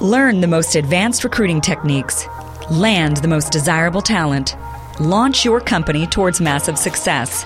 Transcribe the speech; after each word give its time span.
Learn 0.00 0.40
the 0.40 0.46
most 0.46 0.76
advanced 0.76 1.24
recruiting 1.24 1.60
techniques, 1.60 2.28
land 2.70 3.16
the 3.16 3.26
most 3.26 3.50
desirable 3.50 4.00
talent, 4.00 4.54
launch 5.00 5.44
your 5.44 5.60
company 5.60 6.06
towards 6.06 6.40
massive 6.40 6.78
success. 6.78 7.44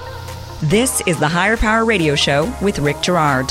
This 0.60 1.00
is 1.07 1.18
the 1.18 1.28
Hire 1.28 1.57
Power 1.57 1.86
Radio 1.86 2.15
Show 2.15 2.54
with 2.60 2.78
Rick 2.78 3.00
Girard. 3.00 3.50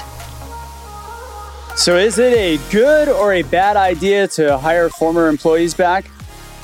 So, 1.76 1.98
is 1.98 2.20
it 2.20 2.38
a 2.38 2.60
good 2.70 3.10
or 3.10 3.34
a 3.34 3.42
bad 3.42 3.76
idea 3.76 4.28
to 4.28 4.60
hire 4.60 4.88
former 4.90 5.30
employees 5.30 5.74
back? 5.74 6.06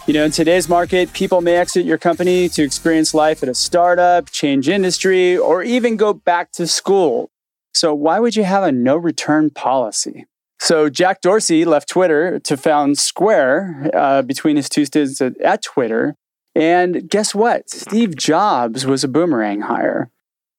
You 0.06 0.14
know, 0.14 0.26
in 0.26 0.30
today's 0.30 0.70
market, 0.70 1.14
people 1.14 1.42
may 1.42 1.56
exit 1.56 1.88
your 1.88 1.98
company 1.98 2.50
to 2.50 2.62
experience 2.62 3.16
life 3.16 3.42
at 3.42 3.50
a 3.50 3.56
startup, 3.56 4.30
change 4.30 4.70
industry, 4.70 5.36
or 5.36 5.64
even 5.64 5.98
go 5.98 6.14
back 6.14 6.52
to 6.52 6.68
school. 6.68 7.32
So, 7.74 7.96
why 7.96 8.20
would 8.20 8.36
you 8.36 8.44
have 8.44 8.62
a 8.62 8.72
no 8.72 8.96
return 8.96 9.50
policy? 9.50 10.28
So 10.60 10.90
Jack 10.90 11.22
Dorsey 11.22 11.66
left 11.66 11.88
Twitter 11.88 12.40
to 12.40 12.58
found 12.58 12.98
Square 12.98 13.92
uh, 13.94 14.22
between 14.22 14.56
his 14.56 14.70
two 14.70 14.86
stints 14.86 15.22
at, 15.22 15.40
at 15.42 15.62
Twitter. 15.64 16.16
And 16.56 17.08
guess 17.10 17.36
what? 17.36 17.70
Steve 17.70 18.16
Jobs 18.16 18.86
was 18.86 19.04
a 19.04 19.08
boomerang 19.08 19.62
hire. 19.62 20.10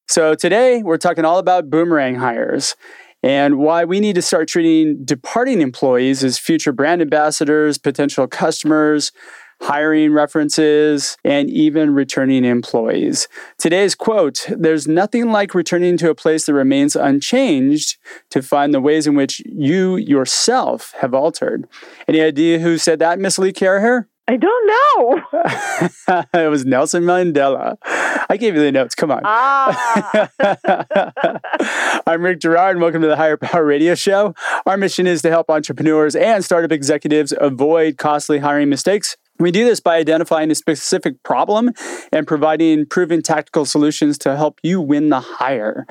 So 0.06 0.34
today 0.34 0.82
we're 0.82 0.96
talking 0.96 1.24
all 1.24 1.38
about 1.38 1.68
boomerang 1.68 2.16
hires 2.16 2.76
and 3.23 3.59
why 3.59 3.84
we 3.84 3.98
need 4.00 4.14
to 4.14 4.23
start 4.23 4.48
treating 4.48 5.04
departing 5.04 5.60
employees 5.60 6.23
as 6.23 6.38
future 6.38 6.73
brand 6.73 7.02
ambassadors, 7.02 7.78
potential 7.78 8.26
customers, 8.28 9.10
hiring 9.60 10.12
references, 10.12 11.16
and 11.24 11.50
even 11.50 11.94
returning 11.94 12.44
employees. 12.44 13.28
Today's 13.58 13.94
quote 13.94 14.46
There's 14.50 14.86
nothing 14.86 15.30
like 15.30 15.54
returning 15.54 15.96
to 15.98 16.10
a 16.10 16.14
place 16.14 16.46
that 16.46 16.54
remains 16.54 16.96
unchanged 16.96 17.98
to 18.30 18.42
find 18.42 18.72
the 18.72 18.80
ways 18.80 19.06
in 19.06 19.14
which 19.14 19.42
you 19.44 19.96
yourself 19.96 20.92
have 21.00 21.14
altered. 21.14 21.68
Any 22.06 22.20
idea 22.20 22.58
who 22.58 22.78
said 22.78 22.98
that, 23.00 23.18
Miss 23.18 23.38
Lee 23.38 23.52
Caraher? 23.52 24.06
I 24.30 24.36
don't 24.36 24.66
know. 24.66 25.22
it 26.45 26.50
was 26.50 26.66
Nelson 26.66 27.04
Mandela. 27.04 27.76
I 27.82 28.37
gave 28.37 28.54
you 28.54 28.60
the 28.60 28.70
notes. 28.70 28.95
Come 28.95 29.10
on. 29.10 29.22
Ah. 29.24 30.30
I'm 32.06 32.20
Rick 32.20 32.40
Girard, 32.40 32.76
and 32.76 32.82
welcome 32.82 33.00
to 33.00 33.09
the 33.09 33.16
Hire 33.16 33.38
Power 33.38 33.65
Radio 33.65 33.95
Show. 33.95 34.34
Our 34.66 34.76
mission 34.76 35.06
is 35.06 35.22
to 35.22 35.30
help 35.30 35.48
entrepreneurs 35.48 36.15
and 36.15 36.45
startup 36.45 36.72
executives 36.72 37.32
avoid 37.40 37.96
costly 37.96 38.40
hiring 38.40 38.68
mistakes 38.68 39.16
we 39.38 39.50
do 39.50 39.64
this 39.64 39.80
by 39.80 39.96
identifying 39.96 40.50
a 40.50 40.54
specific 40.54 41.22
problem 41.22 41.70
and 42.12 42.26
providing 42.26 42.86
proven 42.86 43.22
tactical 43.22 43.64
solutions 43.64 44.18
to 44.18 44.36
help 44.36 44.58
you 44.62 44.80
win 44.80 45.08
the 45.10 45.20
hire. 45.20 45.86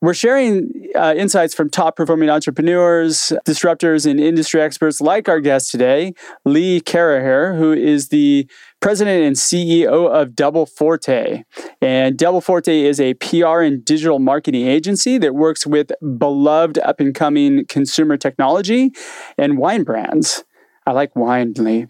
We're 0.00 0.14
sharing 0.14 0.90
uh, 0.94 1.14
insights 1.16 1.54
from 1.54 1.70
top 1.70 1.96
performing 1.96 2.30
entrepreneurs, 2.30 3.32
disruptors, 3.44 4.08
and 4.08 4.20
industry 4.20 4.60
experts 4.60 5.00
like 5.00 5.28
our 5.28 5.40
guest 5.40 5.70
today, 5.70 6.14
Lee 6.44 6.80
Caraher, 6.80 7.56
who 7.56 7.72
is 7.72 8.08
the 8.08 8.48
president 8.80 9.24
and 9.24 9.36
CEO 9.36 10.08
of 10.10 10.34
Double 10.34 10.66
Forte. 10.66 11.44
And 11.80 12.18
Double 12.18 12.40
Forte 12.40 12.80
is 12.80 13.00
a 13.00 13.14
PR 13.14 13.60
and 13.60 13.84
digital 13.84 14.18
marketing 14.18 14.66
agency 14.66 15.18
that 15.18 15.34
works 15.34 15.66
with 15.66 15.92
beloved 16.18 16.78
up 16.78 17.00
and 17.00 17.14
coming 17.14 17.64
consumer 17.66 18.16
technology 18.16 18.90
and 19.38 19.56
wine 19.56 19.84
brands. 19.84 20.44
I 20.84 20.92
like 20.92 21.14
wine, 21.14 21.52
Lee. 21.56 21.86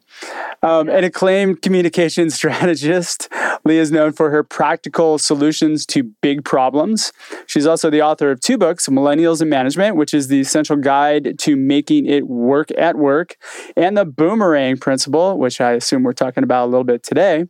Um, 0.63 0.89
an 0.89 1.03
acclaimed 1.03 1.63
communication 1.63 2.31
strategist, 2.43 3.29
Lee 3.65 3.79
is 3.79 3.91
known 3.91 4.13
for 4.13 4.31
her 4.31 4.43
practical 4.43 5.19
solutions 5.19 5.87
to 5.87 6.03
big 6.03 6.45
problems. 6.45 7.13
She's 7.47 7.67
also 7.67 7.91
the 7.91 8.03
author 8.03 8.31
of 8.31 8.41
two 8.41 8.59
books, 8.59 8.89
Millennials 8.89 9.41
in 9.41 9.49
Management, 9.49 9.97
which 9.97 10.13
is 10.13 10.29
the 10.29 10.41
essential 10.41 10.77
guide 10.77 11.39
to 11.39 11.57
making 11.57 12.07
it 12.07 12.27
work 12.27 12.71
at 12.77 12.97
work, 12.97 13.37
and 13.77 13.97
The 13.97 14.05
Boomerang 14.05 14.77
Principle, 14.77 15.39
which 15.39 15.61
I 15.61 15.73
assume 15.73 16.03
we're 16.03 16.13
talking 16.13 16.45
about 16.45 16.67
a 16.67 16.71
little 16.71 16.85
bit 16.85 17.03
today, 17.03 17.47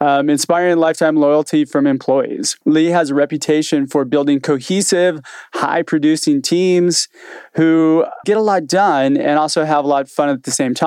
um, 0.00 0.30
inspiring 0.30 0.78
lifetime 0.78 1.16
loyalty 1.16 1.64
from 1.64 1.86
employees. 1.86 2.56
Lee 2.64 2.86
has 2.86 3.10
a 3.10 3.14
reputation 3.14 3.86
for 3.86 4.04
building 4.04 4.40
cohesive, 4.40 5.20
high 5.54 5.82
producing 5.82 6.40
teams 6.40 7.08
who 7.54 8.06
get 8.24 8.36
a 8.36 8.40
lot 8.42 8.66
done 8.66 9.16
and 9.16 9.38
also 9.38 9.64
have 9.64 9.84
a 9.84 9.88
lot 9.88 10.02
of 10.02 10.10
fun 10.10 10.28
at 10.28 10.44
the 10.44 10.50
same 10.50 10.74
time. 10.74 10.77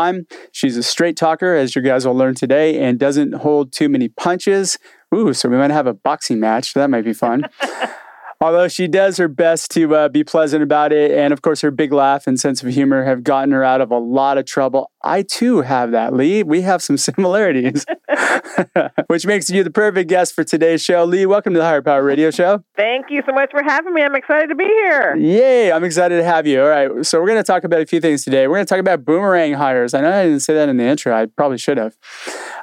She's 0.52 0.78
a 0.78 0.84
straight 0.84 1.18
talker, 1.18 1.56
as 1.56 1.76
you 1.76 1.82
guys 1.82 2.06
will 2.06 2.16
learn 2.16 2.36
today, 2.36 2.80
and 2.80 3.00
doesn't 3.00 3.34
hold 3.34 3.72
too 3.72 3.90
many 3.90 4.10
punches. 4.10 4.78
Ooh, 5.14 5.34
so 5.34 5.50
we 5.50 5.58
might 5.58 5.72
have 5.72 5.88
a 5.88 5.94
boxing 5.94 6.40
match. 6.40 6.74
That 6.74 6.90
might 6.90 7.06
be 7.06 7.14
fun. 7.14 7.44
Although 8.42 8.70
she 8.70 8.88
does 8.88 9.18
her 9.18 9.28
best 9.28 9.70
to 9.72 9.96
uh, 9.96 10.10
be 10.10 10.24
pleasant 10.24 10.64
about 10.64 10.92
it, 10.92 11.12
and 11.12 11.32
of 11.32 11.44
course, 11.44 11.62
her 11.62 11.70
big 11.70 11.94
laugh 11.94 12.26
and 12.26 12.40
sense 12.40 12.64
of 12.64 12.70
humor 12.70 13.06
have 13.06 13.24
gotten 13.24 13.52
her 13.52 13.64
out 13.64 13.82
of 13.82 13.92
a 13.92 14.00
lot 14.00 14.40
of 14.40 14.46
trouble. 14.46 14.90
I 15.04 15.22
too 15.22 15.62
have 15.62 15.92
that, 15.92 16.14
Lee. 16.14 16.42
We 16.42 16.62
have 16.62 16.82
some 16.82 16.98
similarities, 17.10 17.86
which 19.08 19.26
makes 19.26 19.50
you 19.50 19.64
the 19.64 19.72
perfect 19.72 20.10
guest 20.10 20.34
for 20.34 20.44
today's 20.44 20.84
show. 20.84 21.04
Lee, 21.04 21.26
welcome 21.26 21.54
to 21.54 21.60
the 21.60 21.66
Hire 21.66 21.82
Power 21.82 22.04
Radio 22.04 22.32
Show. 22.32 22.64
Thank 22.76 23.08
you 23.10 23.22
so 23.26 23.34
much 23.34 23.52
for 23.52 23.64
having 23.64 23.94
me. 23.94 24.02
I'm 24.02 24.16
excited 24.16 24.48
to 24.48 24.56
be 24.56 24.66
here. 24.66 25.16
Yay, 25.16 25.72
I'm 25.72 25.84
excited 25.84 26.18
to 26.18 26.24
have 26.24 26.48
you. 26.48 26.62
All 26.62 26.70
right, 26.70 27.06
so 27.06 27.20
we're 27.20 27.28
going 27.28 27.40
to 27.40 27.44
talk 27.44 27.64
about 27.64 27.82
a 27.82 27.86
few 27.86 28.00
things 28.00 28.24
today. 28.24 28.48
We're 28.48 28.56
going 28.56 28.66
to 28.66 28.70
talk 28.70 28.80
about 28.80 29.06
boomerang 29.06 29.54
hires. 29.54 29.94
I 29.94 30.02
know 30.02 30.12
I 30.12 30.24
didn't 30.24 30.42
say 30.42 30.54
that 30.54 30.70
in 30.70 30.78
the 30.78 30.86
intro, 30.86 31.16
I 31.16 31.26
probably 31.26 31.58
should 31.58 31.78
have. 31.78 31.98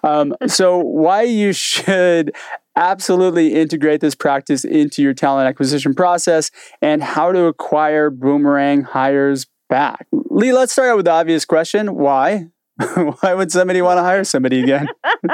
Um, 0.03 0.35
so, 0.47 0.79
why 0.79 1.23
you 1.23 1.53
should 1.53 2.33
absolutely 2.77 3.55
integrate 3.55 4.01
this 4.01 4.15
practice 4.15 4.65
into 4.65 5.03
your 5.03 5.13
talent 5.13 5.49
acquisition 5.49 5.95
process 5.95 6.51
and 6.81 7.03
how 7.03 7.33
to 7.33 7.45
acquire 7.47 8.09
boomerang 8.09 8.83
hires 8.83 9.47
back. 9.69 10.07
Lee, 10.13 10.53
let's 10.53 10.73
start 10.73 10.91
out 10.91 10.97
with 10.97 11.07
the 11.07 11.11
obvious 11.11 11.45
question 11.45 11.97
why? 11.97 12.47
why 13.21 13.35
would 13.35 13.51
somebody 13.51 13.83
want 13.83 13.99
to 13.99 14.03
hire 14.03 14.25
somebody 14.25 14.63
again? 14.63 14.87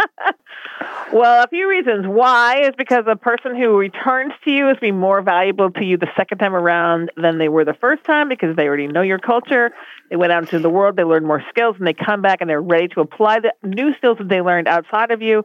well, 1.12 1.44
a 1.44 1.49
few 1.49 1.69
reasons. 1.69 2.06
Why 2.06 2.62
is 2.62 2.72
because 2.77 3.05
the 3.05 3.16
person 3.16 3.55
who 3.55 3.77
returns 3.77 4.32
to 4.44 4.50
you 4.50 4.71
is 4.71 4.78
be 4.81 4.93
more 4.93 5.21
valuable 5.22 5.71
to 5.72 5.84
you 5.84 5.97
the 5.97 6.09
second 6.16 6.38
time 6.38 6.55
around 6.55 7.10
than 7.16 7.38
they 7.38 7.49
were 7.49 7.65
the 7.65 7.75
first 7.75 8.05
time 8.05 8.28
because 8.28 8.56
they 8.56 8.66
already 8.66 8.87
know 8.87 9.03
your 9.03 9.19
culture. 9.19 9.72
They 10.10 10.16
went 10.16 10.32
out 10.32 10.43
into 10.43 10.59
the 10.59 10.71
world, 10.71 10.97
they 10.97 11.05
learned 11.05 11.27
more 11.27 11.44
skills, 11.49 11.77
and 11.78 11.87
they 11.87 11.93
come 11.93 12.22
back 12.22 12.41
and 12.41 12.49
they're 12.49 12.62
ready 12.62 12.88
to 12.88 13.00
apply 13.00 13.41
the 13.41 13.53
new 13.62 13.94
skills 13.94 14.19
that 14.19 14.28
they 14.28 14.41
learned 14.41 14.69
outside 14.69 15.11
of 15.11 15.21
you 15.21 15.44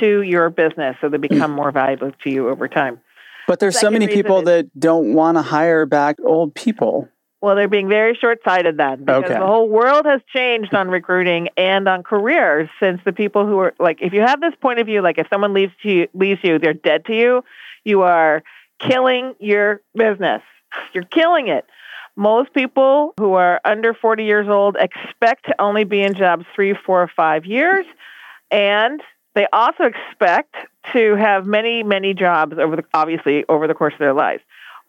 to 0.00 0.22
your 0.22 0.50
business 0.50 0.96
so 1.00 1.08
they 1.08 1.16
become 1.16 1.52
more 1.52 1.70
valuable 1.70 2.12
to 2.24 2.30
you 2.30 2.48
over 2.48 2.68
time. 2.68 3.00
But 3.46 3.60
there's 3.60 3.78
so 3.78 3.90
many 3.90 4.08
people 4.08 4.40
is, 4.40 4.44
that 4.46 4.80
don't 4.80 5.14
want 5.14 5.38
to 5.38 5.42
hire 5.42 5.86
back 5.86 6.16
old 6.24 6.54
people. 6.54 7.08
Well, 7.42 7.54
they're 7.54 7.68
being 7.68 7.88
very 7.88 8.14
short 8.14 8.40
sighted 8.44 8.78
then 8.78 9.04
because 9.04 9.24
okay. 9.24 9.34
the 9.34 9.46
whole 9.46 9.68
world 9.68 10.06
has 10.06 10.20
changed 10.34 10.74
on 10.74 10.88
recruiting 10.88 11.48
and 11.56 11.86
on 11.86 12.02
careers 12.02 12.68
since 12.80 13.00
the 13.04 13.12
people 13.12 13.46
who 13.46 13.58
are 13.58 13.74
like, 13.78 13.98
if 14.00 14.14
you 14.14 14.22
have 14.22 14.40
this 14.40 14.54
point 14.60 14.78
of 14.78 14.86
view, 14.86 15.02
like 15.02 15.18
if 15.18 15.26
someone 15.28 15.52
leaves 15.52 15.72
to 15.82 15.90
you, 15.90 16.08
leaves 16.14 16.40
you, 16.42 16.58
they're 16.58 16.72
dead 16.72 17.04
to 17.06 17.14
you, 17.14 17.44
you 17.84 18.02
are 18.02 18.42
killing 18.80 19.34
your 19.38 19.82
business. 19.94 20.42
You're 20.94 21.04
killing 21.04 21.48
it. 21.48 21.66
Most 22.16 22.54
people 22.54 23.12
who 23.18 23.34
are 23.34 23.60
under 23.64 23.92
40 23.92 24.24
years 24.24 24.48
old 24.48 24.76
expect 24.76 25.46
to 25.46 25.60
only 25.60 25.84
be 25.84 26.02
in 26.02 26.14
jobs 26.14 26.46
three, 26.54 26.74
four, 26.74 27.02
or 27.02 27.10
five 27.14 27.44
years. 27.44 27.84
And 28.50 29.02
they 29.34 29.46
also 29.52 29.84
expect 29.84 30.54
to 30.94 31.14
have 31.16 31.44
many, 31.46 31.82
many 31.82 32.14
jobs 32.14 32.56
over 32.58 32.76
the, 32.76 32.84
obviously 32.94 33.44
over 33.48 33.66
the 33.66 33.74
course 33.74 33.92
of 33.92 33.98
their 33.98 34.14
lives. 34.14 34.42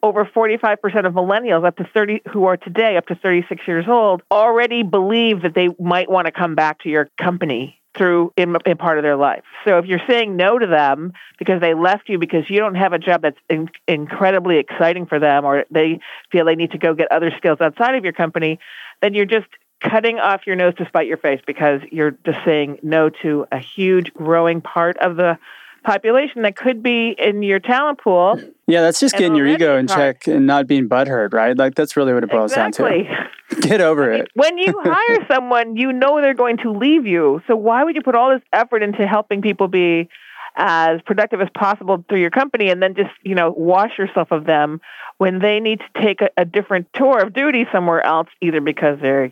Over 0.07 0.23
45% 0.23 1.05
of 1.05 1.13
millennials 1.13 1.65
up 1.65 1.75
to 1.75 1.83
30 1.83 2.21
who 2.31 2.45
are 2.45 2.55
today 2.55 2.95
up 2.95 3.07
to 3.07 3.15
36 3.15 3.67
years 3.67 3.89
old 3.89 4.23
already 4.31 4.81
believe 4.81 5.41
that 5.41 5.53
they 5.53 5.67
might 5.81 6.09
want 6.09 6.27
to 6.27 6.31
come 6.31 6.55
back 6.55 6.79
to 6.83 6.89
your 6.89 7.09
company 7.21 7.81
through 7.97 8.31
in, 8.37 8.55
in, 8.65 8.77
part 8.77 8.97
of 8.97 9.03
their 9.03 9.17
life. 9.17 9.43
So 9.65 9.79
if 9.79 9.85
you're 9.85 9.99
saying 10.07 10.37
no 10.37 10.57
to 10.57 10.65
them 10.65 11.11
because 11.37 11.59
they 11.59 11.73
left 11.73 12.07
you 12.07 12.19
because 12.19 12.49
you 12.49 12.57
don't 12.57 12.75
have 12.75 12.93
a 12.93 12.99
job 12.99 13.21
that's 13.23 13.37
in, 13.49 13.69
incredibly 13.85 14.59
exciting 14.59 15.07
for 15.07 15.19
them 15.19 15.43
or 15.43 15.65
they 15.71 15.99
feel 16.31 16.45
they 16.45 16.55
need 16.55 16.71
to 16.71 16.77
go 16.77 16.93
get 16.93 17.11
other 17.11 17.33
skills 17.35 17.59
outside 17.59 17.95
of 17.95 18.05
your 18.05 18.13
company, 18.13 18.59
then 19.01 19.13
you're 19.13 19.25
just 19.25 19.47
cutting 19.81 20.19
off 20.19 20.47
your 20.47 20.55
nose 20.55 20.73
to 20.75 20.85
spite 20.85 21.07
your 21.07 21.17
face 21.17 21.41
because 21.45 21.81
you're 21.91 22.11
just 22.25 22.39
saying 22.45 22.79
no 22.81 23.09
to 23.09 23.45
a 23.51 23.59
huge 23.59 24.13
growing 24.13 24.61
part 24.61 24.95
of 24.99 25.17
the 25.17 25.37
population 25.83 26.41
that 26.43 26.55
could 26.55 26.83
be 26.83 27.15
in 27.17 27.43
your 27.43 27.59
talent 27.59 27.99
pool. 27.99 28.39
Yeah, 28.67 28.81
that's 28.81 28.99
just 28.99 29.15
getting 29.15 29.35
your 29.35 29.47
ego 29.47 29.77
in 29.77 29.87
check 29.87 30.27
and 30.27 30.45
not 30.45 30.67
being 30.67 30.89
butthurt, 30.89 31.33
right? 31.33 31.57
Like 31.57 31.75
that's 31.75 31.95
really 31.95 32.13
what 32.13 32.23
it 32.23 32.29
boils 32.29 32.51
exactly. 32.51 33.03
down 33.03 33.29
to. 33.49 33.61
Get 33.61 33.81
over 33.81 34.11
it. 34.11 34.29
When 34.33 34.57
you 34.57 34.73
hire 34.83 35.25
someone, 35.27 35.77
you 35.77 35.93
know 35.93 36.21
they're 36.21 36.33
going 36.33 36.57
to 36.57 36.71
leave 36.71 37.05
you. 37.05 37.41
So 37.47 37.55
why 37.55 37.83
would 37.83 37.95
you 37.95 38.01
put 38.01 38.15
all 38.15 38.31
this 38.31 38.43
effort 38.51 38.83
into 38.83 39.07
helping 39.07 39.41
people 39.41 39.67
be 39.67 40.09
as 40.57 41.01
productive 41.05 41.39
as 41.39 41.47
possible 41.55 42.03
through 42.09 42.19
your 42.19 42.31
company 42.31 42.69
and 42.69 42.81
then 42.81 42.95
just, 42.95 43.11
you 43.23 43.35
know, 43.35 43.53
wash 43.55 43.97
yourself 43.97 44.31
of 44.31 44.45
them 44.45 44.81
when 45.17 45.39
they 45.39 45.59
need 45.59 45.79
to 45.79 46.01
take 46.01 46.21
a, 46.21 46.29
a 46.35 46.45
different 46.45 46.87
tour 46.93 47.19
of 47.19 47.33
duty 47.33 47.65
somewhere 47.71 48.05
else, 48.05 48.27
either 48.41 48.59
because 48.59 48.99
they're 49.01 49.31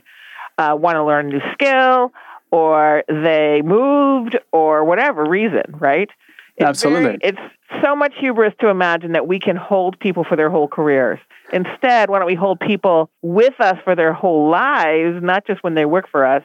uh, 0.57 0.75
want 0.79 0.95
to 0.95 1.03
learn 1.03 1.27
a 1.27 1.29
new 1.29 1.41
skill 1.53 2.11
or 2.51 3.03
they 3.09 3.61
moved 3.63 4.37
or 4.51 4.85
whatever 4.85 5.25
reason, 5.25 5.63
right? 5.79 6.09
It's 6.57 6.67
Absolutely. 6.67 7.03
Very, 7.03 7.19
it's 7.21 7.39
so 7.83 7.95
much 7.95 8.13
hubris 8.17 8.53
to 8.61 8.69
imagine 8.69 9.11
that 9.13 9.27
we 9.27 9.39
can 9.39 9.55
hold 9.55 9.99
people 9.99 10.23
for 10.23 10.35
their 10.35 10.49
whole 10.49 10.67
careers. 10.67 11.19
Instead, 11.51 12.09
why 12.09 12.19
don't 12.19 12.27
we 12.27 12.35
hold 12.35 12.59
people 12.59 13.09
with 13.21 13.59
us 13.59 13.77
for 13.83 13.95
their 13.95 14.13
whole 14.13 14.49
lives, 14.49 15.21
not 15.21 15.45
just 15.45 15.63
when 15.63 15.75
they 15.75 15.85
work 15.85 16.09
for 16.09 16.25
us, 16.25 16.43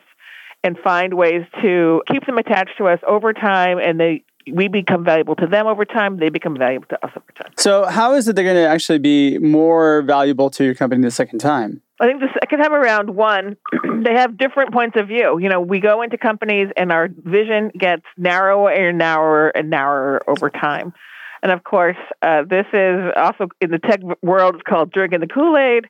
and 0.62 0.76
find 0.78 1.14
ways 1.14 1.44
to 1.62 2.02
keep 2.10 2.26
them 2.26 2.38
attached 2.38 2.76
to 2.78 2.86
us 2.86 2.98
over 3.06 3.32
time 3.32 3.78
and 3.78 3.98
they 3.98 4.22
we 4.50 4.68
become 4.68 5.04
valuable 5.04 5.36
to 5.36 5.46
them 5.46 5.66
over 5.66 5.84
time, 5.84 6.16
they 6.16 6.28
become 6.28 6.56
valuable 6.56 6.86
to 6.88 7.04
us 7.04 7.12
over 7.14 7.26
time. 7.40 7.52
So, 7.58 7.84
how 7.84 8.14
is 8.14 8.26
it 8.26 8.34
they're 8.36 8.44
going 8.44 8.56
to 8.56 8.66
actually 8.66 8.98
be 8.98 9.38
more 9.38 10.02
valuable 10.02 10.50
to 10.50 10.64
your 10.64 10.74
company 10.74 11.02
the 11.02 11.10
second 11.10 11.40
time? 11.40 11.82
I 12.00 12.06
think 12.06 12.20
the 12.20 12.28
second 12.32 12.60
time 12.60 12.72
around, 12.72 13.14
one, 13.14 13.58
they 14.02 14.14
have 14.14 14.38
different 14.38 14.72
points 14.72 14.96
of 14.98 15.08
view. 15.08 15.38
You 15.38 15.50
know, 15.50 15.60
we 15.60 15.80
go 15.80 16.00
into 16.00 16.16
companies 16.16 16.68
and 16.76 16.90
our 16.90 17.08
vision 17.08 17.70
gets 17.78 18.04
narrower 18.16 18.70
and 18.70 18.96
narrower 18.96 19.48
and 19.48 19.68
narrower 19.68 20.22
over 20.26 20.48
time. 20.48 20.94
And 21.42 21.52
of 21.52 21.62
course, 21.64 21.98
uh, 22.22 22.44
this 22.48 22.66
is 22.72 23.12
also 23.16 23.48
in 23.60 23.70
the 23.70 23.78
tech 23.78 24.00
world, 24.22 24.54
it's 24.54 24.64
called 24.66 24.92
drinking 24.92 25.20
the 25.20 25.26
Kool 25.26 25.56
Aid. 25.56 25.86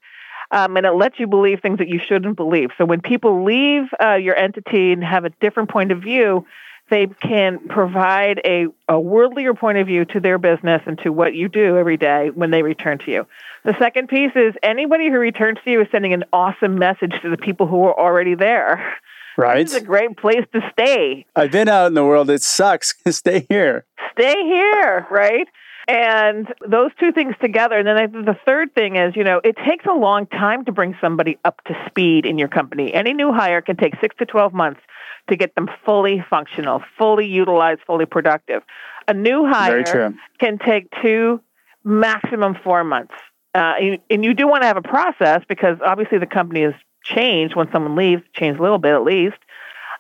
Um, 0.52 0.76
and 0.76 0.84
it 0.84 0.92
lets 0.92 1.20
you 1.20 1.28
believe 1.28 1.60
things 1.60 1.78
that 1.78 1.88
you 1.88 2.00
shouldn't 2.04 2.36
believe. 2.36 2.70
So 2.76 2.84
when 2.84 3.00
people 3.00 3.44
leave 3.44 3.84
uh, 4.02 4.14
your 4.14 4.34
entity 4.34 4.92
and 4.92 5.04
have 5.04 5.24
a 5.24 5.30
different 5.40 5.70
point 5.70 5.92
of 5.92 6.02
view, 6.02 6.44
they 6.90 7.06
can 7.06 7.58
provide 7.68 8.40
a, 8.44 8.66
a 8.88 8.94
worldlier 8.94 9.56
point 9.56 9.78
of 9.78 9.86
view 9.86 10.04
to 10.06 10.20
their 10.20 10.38
business 10.38 10.82
and 10.86 10.98
to 10.98 11.10
what 11.10 11.34
you 11.34 11.48
do 11.48 11.78
every 11.78 11.96
day 11.96 12.30
when 12.30 12.50
they 12.50 12.62
return 12.62 12.98
to 12.98 13.10
you. 13.10 13.26
The 13.64 13.76
second 13.78 14.08
piece 14.08 14.32
is 14.34 14.54
anybody 14.62 15.08
who 15.08 15.18
returns 15.18 15.58
to 15.64 15.70
you 15.70 15.80
is 15.80 15.88
sending 15.92 16.12
an 16.12 16.24
awesome 16.32 16.78
message 16.78 17.14
to 17.22 17.30
the 17.30 17.36
people 17.36 17.66
who 17.66 17.84
are 17.84 17.98
already 17.98 18.34
there. 18.34 18.96
Right. 19.36 19.60
It's 19.60 19.74
a 19.74 19.80
great 19.80 20.16
place 20.16 20.44
to 20.52 20.60
stay. 20.72 21.24
I've 21.36 21.52
been 21.52 21.68
out 21.68 21.86
in 21.86 21.94
the 21.94 22.04
world. 22.04 22.28
It 22.28 22.42
sucks. 22.42 22.94
stay 23.08 23.46
here. 23.48 23.86
Stay 24.12 24.34
here, 24.34 25.06
right? 25.10 25.46
And 25.90 26.46
those 26.68 26.92
two 27.00 27.10
things 27.10 27.34
together. 27.40 27.76
And 27.76 27.86
then 27.86 27.96
I 27.96 28.06
the 28.06 28.36
third 28.46 28.72
thing 28.76 28.94
is, 28.94 29.16
you 29.16 29.24
know, 29.24 29.40
it 29.42 29.56
takes 29.68 29.84
a 29.86 29.92
long 29.92 30.26
time 30.26 30.64
to 30.66 30.72
bring 30.72 30.94
somebody 31.00 31.36
up 31.44 31.64
to 31.64 31.74
speed 31.88 32.26
in 32.26 32.38
your 32.38 32.46
company. 32.46 32.94
Any 32.94 33.12
new 33.12 33.32
hire 33.32 33.60
can 33.60 33.76
take 33.76 33.94
six 34.00 34.14
to 34.18 34.24
12 34.24 34.54
months 34.54 34.80
to 35.28 35.36
get 35.36 35.56
them 35.56 35.68
fully 35.84 36.24
functional, 36.30 36.80
fully 36.96 37.26
utilized, 37.26 37.80
fully 37.88 38.06
productive. 38.06 38.62
A 39.08 39.14
new 39.14 39.44
hire 39.44 40.14
can 40.38 40.58
take 40.58 40.86
two, 41.02 41.40
maximum 41.82 42.54
four 42.62 42.84
months. 42.84 43.14
Uh, 43.52 43.74
and 44.08 44.24
you 44.24 44.32
do 44.32 44.46
want 44.46 44.62
to 44.62 44.68
have 44.68 44.76
a 44.76 44.82
process 44.82 45.42
because 45.48 45.76
obviously 45.84 46.18
the 46.18 46.26
company 46.26 46.62
has 46.62 46.74
changed 47.02 47.56
when 47.56 47.68
someone 47.72 47.96
leaves, 47.96 48.22
changed 48.32 48.60
a 48.60 48.62
little 48.62 48.78
bit 48.78 48.94
at 48.94 49.02
least. 49.02 49.38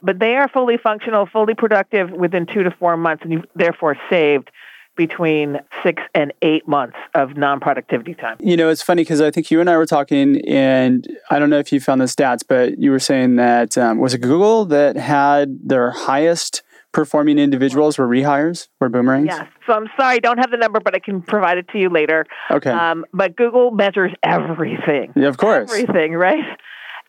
But 0.02 0.20
they 0.20 0.36
are 0.36 0.48
fully 0.48 0.78
functional, 0.78 1.26
fully 1.26 1.54
productive 1.54 2.12
within 2.12 2.46
two 2.46 2.62
to 2.62 2.70
four 2.70 2.96
months, 2.96 3.24
and 3.24 3.32
you've 3.32 3.46
therefore 3.56 3.96
saved 4.08 4.50
between 4.96 5.58
six 5.82 6.02
and 6.14 6.32
eight 6.42 6.66
months 6.68 6.96
of 7.14 7.36
non 7.36 7.60
productivity 7.60 8.14
time. 8.14 8.36
You 8.40 8.56
know, 8.56 8.68
it's 8.68 8.82
funny 8.82 9.02
because 9.02 9.20
I 9.20 9.30
think 9.30 9.50
you 9.50 9.60
and 9.60 9.70
I 9.70 9.76
were 9.76 9.86
talking, 9.86 10.46
and 10.46 11.06
I 11.30 11.38
don't 11.38 11.50
know 11.50 11.58
if 11.58 11.72
you 11.72 11.80
found 11.80 12.00
the 12.00 12.06
stats, 12.06 12.40
but 12.46 12.78
you 12.78 12.90
were 12.90 12.98
saying 12.98 13.36
that 13.36 13.78
um, 13.78 13.98
was 13.98 14.14
it 14.14 14.18
Google 14.18 14.64
that 14.66 14.96
had 14.96 15.58
their 15.68 15.90
highest 15.90 16.62
performing 16.92 17.38
individuals 17.38 17.98
were 17.98 18.08
rehires, 18.08 18.68
were 18.80 18.88
boomerangs? 18.88 19.26
Yes. 19.26 19.46
So 19.66 19.74
I'm 19.74 19.88
sorry, 19.98 20.16
I 20.16 20.18
don't 20.18 20.38
have 20.38 20.50
the 20.50 20.56
number, 20.56 20.80
but 20.80 20.94
I 20.94 20.98
can 20.98 21.22
provide 21.22 21.58
it 21.58 21.68
to 21.68 21.78
you 21.78 21.88
later. 21.88 22.26
Okay. 22.50 22.70
Um, 22.70 23.04
but 23.12 23.36
Google 23.36 23.70
measures 23.70 24.12
everything. 24.22 25.12
Yeah, 25.14 25.28
of 25.28 25.36
course. 25.36 25.72
Everything, 25.72 26.14
right? 26.14 26.44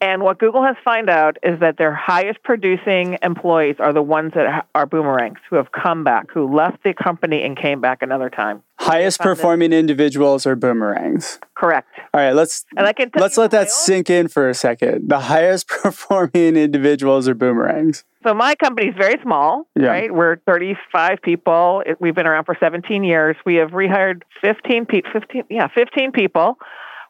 And 0.01 0.23
what 0.23 0.39
Google 0.39 0.63
has 0.63 0.75
found 0.83 1.11
out 1.11 1.37
is 1.43 1.59
that 1.59 1.77
their 1.77 1.93
highest 1.93 2.41
producing 2.43 3.19
employees 3.21 3.75
are 3.77 3.93
the 3.93 4.01
ones 4.01 4.31
that 4.33 4.65
are 4.73 4.87
boomerangs 4.87 5.37
who 5.47 5.57
have 5.57 5.71
come 5.71 6.03
back, 6.03 6.31
who 6.33 6.51
left 6.51 6.83
the 6.83 6.95
company 6.95 7.43
and 7.43 7.55
came 7.55 7.81
back 7.81 8.01
another 8.01 8.27
time. 8.27 8.63
Highest 8.79 9.19
performing 9.19 9.73
individuals 9.73 10.47
are 10.47 10.55
boomerangs. 10.55 11.39
Correct. 11.53 11.87
All 12.15 12.19
right, 12.19 12.31
let's 12.31 12.65
and 12.75 12.87
I 12.87 12.93
can 12.93 13.11
let's 13.15 13.37
let 13.37 13.51
that 13.51 13.69
sink 13.69 14.09
in 14.09 14.27
for 14.27 14.49
a 14.49 14.55
second. 14.55 15.07
The 15.07 15.19
highest 15.19 15.67
performing 15.83 16.57
individuals 16.57 17.27
are 17.27 17.35
boomerangs. 17.35 18.03
So 18.23 18.33
my 18.33 18.55
company 18.55 18.87
is 18.87 18.95
very 18.97 19.21
small, 19.21 19.67
yeah. 19.79 19.87
right? 19.87 20.13
We're 20.13 20.37
35 20.47 21.19
people. 21.21 21.83
We've 21.99 22.15
been 22.15 22.25
around 22.25 22.45
for 22.45 22.57
17 22.59 23.03
years. 23.03 23.35
We 23.45 23.55
have 23.55 23.69
rehired 23.69 24.23
15 24.41 24.87
people, 24.87 25.11
15 25.13 25.43
yeah, 25.51 25.67
15 25.75 26.11
people 26.11 26.57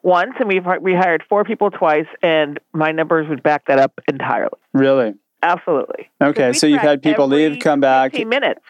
once, 0.04 0.34
and 0.40 0.48
we've 0.48 0.66
we 0.82 0.94
hired 0.94 1.24
four 1.30 1.44
people 1.44 1.72
twice, 1.72 2.08
and 2.22 2.60
my 2.74 2.92
numbers 2.92 3.28
would 3.30 3.44
back 3.44 3.68
that 3.68 3.80
up 3.80 4.00
entirely. 4.08 4.58
Really? 4.74 5.16
Absolutely. 5.44 6.10
Okay, 6.22 6.54
so 6.54 6.68
you've 6.68 6.82
had 6.82 7.02
people 7.02 7.28
leave, 7.28 7.60
come 7.60 7.80
back. 7.80 8.12
15 8.12 8.30
minutes, 8.30 8.62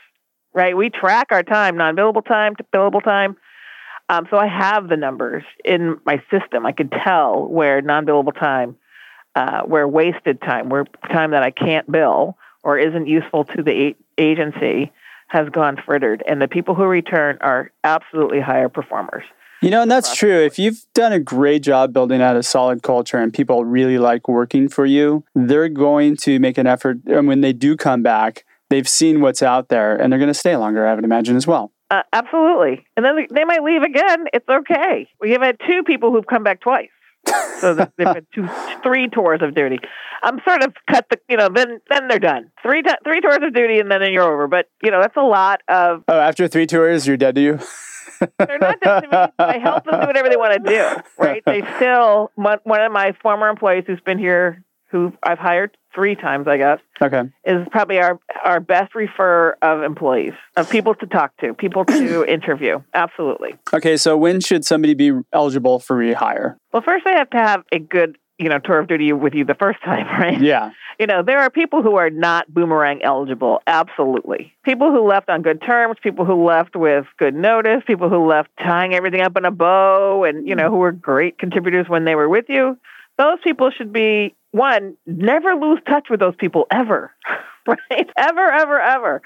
right? 0.54 0.76
We 0.76 0.90
track 0.90 1.28
our 1.32 1.44
time, 1.44 1.76
non-billable 1.78 2.26
time 2.26 2.56
to 2.56 2.64
billable 2.74 3.04
time. 3.04 3.36
Um, 4.08 4.28
so 4.30 4.38
I 4.38 4.48
have 4.48 4.90
the 4.90 4.98
numbers 4.98 5.44
in 5.64 6.00
my 6.06 6.22
system. 6.32 6.66
I 6.66 6.72
can 6.72 6.90
tell 6.90 7.48
where 7.48 7.82
non-billable 7.82 8.38
time, 8.38 8.78
uh, 9.36 9.62
where 9.64 9.88
wasted 9.88 10.42
time, 10.42 10.70
where 10.70 10.86
time 11.12 11.32
that 11.32 11.44
I 11.44 11.52
can't 11.52 11.90
bill 11.92 12.38
or 12.64 12.78
isn't 12.78 13.08
useful 13.08 13.46
to 13.46 13.64
the 13.64 13.96
agency 14.18 14.92
has 15.28 15.48
gone 15.50 15.78
frittered. 15.86 16.24
And 16.28 16.42
the 16.42 16.48
people 16.48 16.76
who 16.76 16.84
return 16.84 17.38
are 17.42 17.72
absolutely 17.84 18.42
higher 18.42 18.70
performers. 18.70 19.24
You 19.62 19.70
know, 19.70 19.84
and 19.84 19.92
that's 19.92 20.16
true. 20.16 20.40
If 20.44 20.58
you've 20.58 20.84
done 20.96 21.14
a 21.14 21.20
great 21.20 21.62
job 21.62 21.94
building 21.94 22.20
out 22.20 22.36
a 22.36 22.42
solid 22.42 22.82
culture 22.82 23.18
and 23.18 23.32
people 23.32 23.64
really 23.64 24.00
like 24.00 24.28
working 24.28 24.68
for 24.68 24.88
you, 24.88 25.24
they're 25.36 25.70
going 25.70 26.18
to 26.18 26.40
make 26.40 26.58
an 26.58 26.66
effort. 26.66 26.98
And 27.06 27.28
when 27.28 27.42
they 27.42 27.54
do 27.54 27.78
come 27.78 28.02
back, 28.02 28.44
they've 28.70 28.90
seen 28.90 29.22
what's 29.22 29.44
out 29.44 29.70
there 29.70 29.96
and 29.96 30.12
they're 30.12 30.20
going 30.20 30.30
to 30.30 30.34
stay 30.34 30.56
longer, 30.56 30.88
I 30.88 30.96
would 30.96 31.04
imagine, 31.04 31.36
as 31.36 31.46
well. 31.46 31.72
Uh, 31.92 32.02
absolutely. 32.12 32.88
And 32.98 33.06
then 33.06 33.28
they 33.32 33.44
might 33.44 33.62
leave 33.64 33.84
again. 33.84 34.26
It's 34.34 34.50
okay. 34.50 35.08
We 35.20 35.32
have 35.32 35.44
had 35.44 35.58
two 35.68 35.84
people 35.84 36.12
who've 36.12 36.26
come 36.26 36.44
back 36.44 36.62
twice. 36.62 36.90
so 37.60 37.76
they've 37.76 37.96
been 37.98 38.26
two, 38.34 38.48
three 38.82 39.10
tours 39.10 39.42
of 39.44 39.54
duty. 39.54 39.78
I'm 40.24 40.40
sort 40.48 40.64
of 40.64 40.74
cut 40.90 41.06
the, 41.12 41.20
you 41.30 41.38
know, 41.38 41.50
then 41.54 41.82
then 41.90 42.08
they're 42.08 42.18
done. 42.18 42.52
Three 42.64 42.82
three 43.04 43.22
tours 43.22 43.40
of 43.42 43.54
duty 43.54 43.80
and 43.80 43.92
then 43.92 44.02
you're 44.12 44.24
over. 44.24 44.48
But 44.48 44.70
you 44.82 44.90
know, 44.90 45.02
that's 45.02 45.18
a 45.18 45.22
lot 45.22 45.62
of. 45.68 46.04
Oh, 46.08 46.20
after 46.20 46.48
three 46.48 46.66
tours, 46.66 47.06
you're 47.06 47.18
dead 47.18 47.36
to 47.36 47.42
you. 47.42 47.60
They're 48.20 48.60
not 48.60 48.80
dead 48.82 49.02
to 49.02 49.08
me. 49.08 49.34
I 49.40 49.58
help 49.60 49.86
them 49.86 50.00
do 50.00 50.08
whatever 50.08 50.30
they 50.30 50.38
want 50.38 50.64
to 50.64 50.70
do. 50.70 51.02
Right? 51.18 51.44
They 51.46 51.62
still 51.78 52.32
one 52.36 52.82
of 52.82 52.92
my 52.92 53.14
former 53.22 53.50
employees 53.50 53.84
who's 53.88 54.02
been 54.02 54.20
here, 54.20 54.64
who 54.92 55.14
I've 55.24 55.40
hired 55.40 55.78
three 55.94 56.16
times, 56.16 56.48
I 56.48 56.58
guess. 56.58 56.80
Okay. 57.02 57.24
Is 57.46 57.68
probably 57.72 58.00
our 58.00 58.20
our 58.44 58.60
best 58.60 58.96
refer 58.96 59.58
of 59.62 59.84
employees, 59.84 60.34
of 60.56 60.70
people 60.70 60.96
to 60.96 61.06
talk 61.06 61.36
to, 61.38 61.54
people 61.54 61.86
to 61.86 62.26
interview. 62.28 62.80
Absolutely. 62.94 63.56
Okay, 63.74 63.98
so 63.98 64.18
when 64.18 64.40
should 64.40 64.66
somebody 64.66 64.94
be 64.94 65.12
eligible 65.34 65.80
for 65.80 65.98
rehire? 65.98 66.56
Well, 66.72 66.82
first 66.82 67.06
they 67.06 67.14
have 67.14 67.30
to 67.32 67.38
have 67.38 67.64
a 67.72 67.80
good 67.80 68.18
you 68.42 68.50
know, 68.50 68.60
tour 68.60 68.80
of 68.80 68.88
duty 68.88 69.14
with 69.14 69.34
you 69.34 69.46
the 69.46 69.56
first 69.56 69.82
time, 69.86 70.08
right? 70.20 70.42
Yeah. 70.42 70.72
You 71.00 71.08
know, 71.08 71.24
there 71.24 71.40
are 71.40 71.50
people 71.50 71.82
who 71.82 71.96
are 71.96 72.10
not 72.10 72.52
boomerang 72.54 73.02
eligible. 73.04 73.62
Absolutely. 73.66 74.54
People 74.64 74.92
who 74.92 75.08
left 75.08 75.30
on 75.30 75.42
good 75.42 75.62
terms, 75.62 75.98
people 76.04 76.26
who 76.26 76.46
left 76.46 76.76
with 76.76 77.06
good 77.18 77.34
notice, 77.34 77.82
people 77.88 78.10
who 78.10 78.28
left 78.28 78.50
tying 78.60 78.94
everything 78.94 79.22
up 79.22 79.36
in 79.38 79.46
a 79.46 79.52
bow 79.52 80.24
and, 80.26 80.48
you 80.48 80.56
know, 80.56 80.70
who 80.70 80.78
were 80.78 80.92
great 80.92 81.40
contributors 81.40 81.88
when 81.88 82.06
they 82.06 82.16
were 82.16 82.30
with 82.30 82.46
you. 82.50 82.78
Those 83.18 83.38
people 83.44 83.72
should 83.72 83.94
be, 83.94 84.36
one, 84.52 84.98
never 85.06 85.56
lose 85.56 85.80
touch 85.88 86.08
with 86.10 86.20
those 86.20 86.36
people 86.38 86.68
ever, 86.72 87.12
right? 87.68 88.10
Ever, 88.18 88.52
ever, 88.52 88.80
ever. 88.80 89.22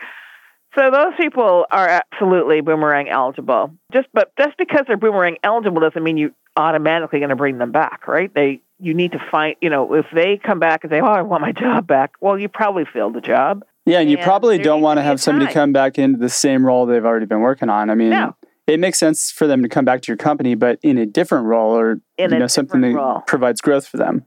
So 0.75 0.91
those 0.91 1.13
people 1.17 1.65
are 1.71 1.87
absolutely 1.87 2.61
boomerang 2.61 3.09
eligible. 3.09 3.73
Just 3.93 4.07
but 4.13 4.31
just 4.37 4.57
because 4.57 4.81
they're 4.87 4.97
boomerang 4.97 5.37
eligible 5.41 5.79
doesn't 5.79 6.03
mean 6.03 6.17
you 6.17 6.33
automatically 6.57 7.19
going 7.19 7.29
to 7.29 7.35
bring 7.35 7.57
them 7.57 7.71
back, 7.71 8.07
right? 8.07 8.33
They 8.33 8.61
you 8.79 8.93
need 8.93 9.11
to 9.13 9.19
find, 9.31 9.55
you 9.61 9.69
know, 9.69 9.93
if 9.93 10.05
they 10.13 10.37
come 10.37 10.59
back 10.59 10.83
and 10.83 10.91
say, 10.91 10.99
"Oh, 11.01 11.05
I 11.05 11.21
want 11.21 11.41
my 11.41 11.51
job 11.51 11.87
back," 11.87 12.13
well, 12.21 12.37
you 12.37 12.49
probably 12.49 12.85
failed 12.85 13.13
the 13.13 13.21
job. 13.21 13.63
Yeah, 13.85 13.99
and, 13.99 14.09
and 14.09 14.11
you 14.11 14.17
probably 14.23 14.57
don't 14.57 14.81
want 14.81 14.97
to 14.97 15.03
have 15.03 15.21
somebody 15.21 15.51
come 15.51 15.71
back 15.71 15.99
into 15.99 16.17
the 16.17 16.29
same 16.29 16.65
role 16.65 16.85
they've 16.85 17.05
already 17.05 17.27
been 17.27 17.41
working 17.41 17.69
on. 17.69 17.89
I 17.89 17.95
mean, 17.95 18.09
no. 18.09 18.35
it 18.67 18.79
makes 18.79 18.97
sense 18.97 19.31
for 19.31 19.45
them 19.47 19.61
to 19.61 19.69
come 19.69 19.85
back 19.85 20.01
to 20.01 20.07
your 20.11 20.17
company, 20.17 20.55
but 20.55 20.79
in 20.81 20.97
a 20.97 21.05
different 21.05 21.45
role 21.45 21.77
or 21.77 22.01
in 22.17 22.31
you 22.31 22.39
know 22.39 22.47
something 22.47 22.81
that 22.81 22.93
role. 22.93 23.21
provides 23.27 23.61
growth 23.61 23.87
for 23.87 23.97
them. 23.97 24.25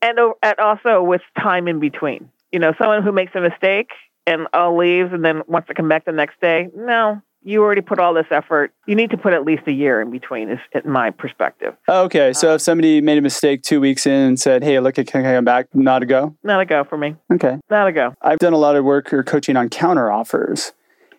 And, 0.00 0.18
uh, 0.18 0.32
and 0.42 0.58
also 0.58 1.02
with 1.02 1.22
time 1.38 1.68
in 1.68 1.80
between. 1.80 2.30
You 2.52 2.60
know, 2.60 2.72
someone 2.78 3.02
who 3.02 3.12
makes 3.12 3.34
a 3.34 3.40
mistake 3.40 3.88
and 4.26 4.46
all 4.52 4.76
leaves 4.76 5.12
and 5.12 5.24
then 5.24 5.42
wants 5.46 5.68
to 5.68 5.74
come 5.74 5.88
back 5.88 6.04
the 6.04 6.12
next 6.12 6.40
day. 6.40 6.68
No, 6.74 7.20
you 7.44 7.62
already 7.62 7.82
put 7.82 7.98
all 7.98 8.14
this 8.14 8.26
effort. 8.30 8.72
You 8.86 8.94
need 8.94 9.10
to 9.10 9.16
put 9.16 9.32
at 9.32 9.44
least 9.44 9.62
a 9.66 9.72
year 9.72 10.00
in 10.00 10.10
between, 10.10 10.50
is 10.50 10.58
in 10.72 10.90
my 10.90 11.10
perspective. 11.10 11.74
Okay, 11.88 12.32
so 12.32 12.50
um, 12.50 12.54
if 12.56 12.62
somebody 12.62 13.00
made 13.00 13.18
a 13.18 13.22
mistake 13.22 13.62
two 13.62 13.80
weeks 13.80 14.06
in 14.06 14.12
and 14.12 14.40
said, 14.40 14.64
"Hey, 14.64 14.80
look, 14.80 14.94
can 14.94 15.24
I 15.24 15.34
come 15.34 15.44
back?" 15.44 15.68
Not 15.74 16.02
a 16.02 16.06
go. 16.06 16.34
Not 16.42 16.60
a 16.60 16.64
go 16.64 16.84
for 16.84 16.96
me. 16.96 17.16
Okay, 17.32 17.58
not 17.70 17.86
a 17.86 17.92
go. 17.92 18.14
I've 18.22 18.38
done 18.38 18.54
a 18.54 18.58
lot 18.58 18.76
of 18.76 18.84
work 18.84 19.12
or 19.12 19.22
coaching 19.22 19.56
on 19.56 19.68
counter 19.68 20.10
offers. 20.10 20.72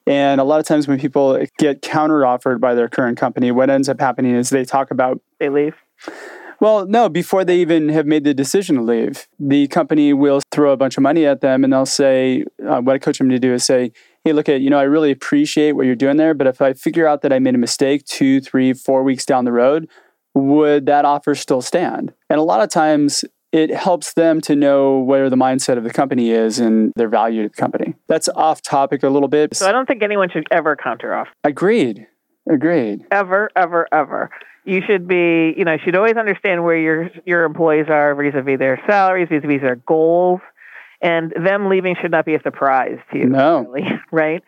And 0.08 0.40
a 0.40 0.44
lot 0.44 0.60
of 0.60 0.68
times 0.68 0.88
when 0.88 1.00
people 1.00 1.44
get 1.58 1.82
counter 1.82 2.26
offered 2.26 2.62
by 2.62 2.76
their 2.76 2.88
current 2.88 3.18
company, 3.18 3.52
what 3.52 3.70
ends 3.70 3.90
up 3.90 4.00
happening 4.00 4.36
is 4.36 4.50
they 4.50 4.66
talk 4.66 4.92
about 4.92 5.20
they 5.40 5.50
leave. 5.50 5.76
Well, 6.62 6.86
no, 6.86 7.10
before 7.10 7.44
they 7.44 7.58
even 7.58 7.90
have 7.90 8.06
made 8.06 8.24
the 8.24 8.34
decision 8.34 8.76
to 8.78 8.82
leave, 8.82 9.28
the 9.40 9.68
company 9.68 10.14
will 10.14 10.42
throw 10.52 10.72
a 10.72 10.78
bunch 10.78 10.96
of 10.96 11.04
money 11.04 11.26
at 11.26 11.42
them 11.42 11.64
and 11.64 11.74
they'll 11.74 11.86
say, 11.86 12.46
uh, 12.66 12.82
what 12.82 12.96
I 12.96 13.00
coach 13.00 13.18
them 13.18 13.30
to 13.30 13.40
do 13.40 13.54
is 13.54 13.66
say, 13.66 13.92
hey, 14.26 14.34
look 14.34 14.50
at, 14.50 14.60
you 14.60 14.70
know, 14.70 14.80
I 14.80 14.84
really 14.84 15.12
appreciate 15.12 15.74
what 15.74 15.86
you're 15.86 15.96
doing 15.96 16.18
there, 16.18 16.34
but 16.34 16.48
if 16.48 16.62
I 16.62 16.74
figure 16.74 17.08
out 17.08 17.22
that 17.22 17.32
I 17.32 17.40
made 17.40 17.56
a 17.56 17.60
mistake 17.60 18.04
two, 18.06 18.42
three, 18.42 18.74
four 18.74 19.04
weeks 19.04 19.24
down 19.24 19.46
the 19.46 19.52
road, 19.52 19.88
would 20.34 20.88
that 20.88 21.06
offer 21.06 21.36
still 21.36 21.62
stand? 21.62 22.12
And 22.30 22.40
a 22.40 22.44
lot 22.44 22.62
of 22.62 22.70
times 22.70 23.24
it 23.52 23.74
helps 23.74 24.14
them 24.14 24.42
to 24.42 24.56
know 24.56 24.98
where 24.98 25.30
the 25.30 25.38
mindset 25.38 25.78
of 25.78 25.84
the 25.84 25.92
company 25.92 26.32
is 26.32 26.60
and 26.60 26.92
their 26.98 27.08
value 27.08 27.44
to 27.44 27.50
the 27.50 27.56
company. 27.56 27.94
That's 28.08 28.28
off 28.30 28.62
topic 28.62 29.04
a 29.04 29.10
little 29.10 29.30
bit. 29.30 29.56
So 29.56 29.70
I 29.70 29.72
don't 29.72 29.88
think 29.88 30.04
anyone 30.04 30.30
should 30.30 30.48
ever 30.52 30.76
counteroffer. 30.76 31.28
Agreed. 31.44 32.08
Agreed. 32.50 33.06
Ever, 33.12 33.50
ever, 33.56 33.88
ever. 33.94 34.30
You 34.66 34.82
should 34.86 35.08
be, 35.08 35.54
you 35.56 35.64
know, 35.64 35.74
you 35.74 35.80
should 35.86 35.96
always 35.96 36.18
understand 36.18 36.64
where 36.64 36.76
your 36.76 37.12
your 37.26 37.44
employees 37.44 37.86
are 37.88 38.16
vis-a-vis 38.16 38.58
their 38.58 38.82
salaries, 38.88 39.28
vis-a-vis 39.30 39.62
their 39.62 39.76
goals, 39.76 40.42
and 41.06 41.32
them 41.46 41.70
leaving 41.70 41.96
should 42.02 42.10
not 42.10 42.26
be 42.26 42.34
a 42.34 42.42
surprise 42.42 42.98
to 43.12 43.20
you. 43.20 43.26
No. 43.28 43.60
Really, 43.60 43.88
right? 44.12 44.44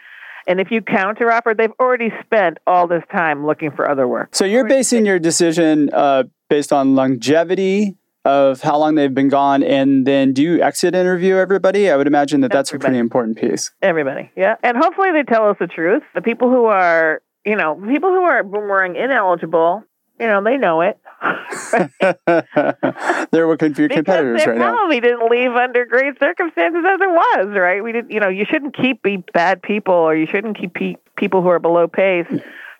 And 0.48 0.60
if 0.60 0.72
you 0.72 0.82
counteroffer, 0.82 1.56
they've 1.56 1.74
already 1.80 2.10
spent 2.24 2.58
all 2.66 2.88
this 2.88 3.04
time 3.12 3.46
looking 3.46 3.72
for 3.72 3.90
other 3.90 4.08
work. 4.08 4.34
So 4.34 4.46
you're 4.46 4.68
basing 4.68 5.06
your 5.06 5.20
decision 5.20 5.90
uh, 5.94 6.24
based 6.50 6.74
on 6.74 6.96
longevity 6.96 7.96
of 8.26 8.62
how 8.62 8.78
long 8.78 8.96
they've 8.96 9.14
been 9.14 9.30
gone, 9.30 9.64
and 9.64 10.06
then 10.06 10.34
do 10.34 10.42
you 10.42 10.62
exit 10.62 10.96
interview 10.96 11.36
everybody? 11.36 11.90
I 11.90 11.96
would 11.96 12.08
imagine 12.08 12.42
that 12.42 12.52
that's 12.52 12.72
everybody. 12.72 12.88
a 12.88 12.90
pretty 12.90 13.00
important 13.00 13.38
piece. 13.38 13.72
Everybody, 13.82 14.32
yeah, 14.36 14.56
and 14.64 14.76
hopefully 14.76 15.12
they 15.12 15.24
tell 15.24 15.50
us 15.50 15.58
the 15.60 15.68
truth. 15.68 16.04
The 16.16 16.22
people 16.22 16.50
who 16.50 16.66
are, 16.66 17.22
you 17.46 17.56
know, 17.56 17.76
people 17.76 18.10
who 18.10 18.24
are 18.24 18.44
boomerang 18.44 18.96
ineligible, 18.96 19.84
you 20.20 20.28
know, 20.28 20.44
they 20.44 20.58
know 20.58 20.82
it. 20.82 21.00
They're 23.32 23.48
working 23.48 23.74
for 23.74 23.82
your 23.82 23.90
competitors 23.90 24.46
right 24.46 24.58
now. 24.58 24.72
Probably 24.72 25.00
didn't 25.00 25.30
leave 25.30 25.52
under 25.52 25.86
great 25.86 26.20
circumstances 26.20 26.84
as 26.88 27.00
it 27.02 27.10
was, 27.10 27.56
right? 27.56 27.84
We 27.84 27.92
didn't, 27.92 28.12
you 28.12 28.20
know, 28.20 28.30
you 28.30 28.46
shouldn't 28.50 28.76
keep 28.76 29.04
bad 29.34 29.62
people, 29.62 29.94
or 29.94 30.16
you 30.16 30.28
shouldn't 30.28 30.60
keep 30.60 30.74
pe- 30.74 30.96
people 31.16 31.42
who 31.42 31.50
are 31.50 31.60
below 31.60 31.88
pace 31.88 32.28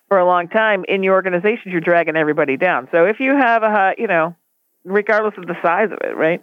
for 0.08 0.18
a 0.18 0.24
long 0.24 0.48
time 0.48 0.84
in 0.88 1.02
your 1.02 1.14
organizations. 1.14 1.66
You're 1.66 1.80
dragging 1.80 2.16
everybody 2.16 2.56
down. 2.56 2.88
So 2.92 3.04
if 3.04 3.20
you 3.20 3.36
have 3.36 3.62
a, 3.62 3.94
you 3.98 4.06
know, 4.06 4.34
regardless 4.84 5.34
of 5.36 5.46
the 5.46 5.56
size 5.62 5.90
of 5.92 5.98
it, 6.02 6.16
right? 6.16 6.40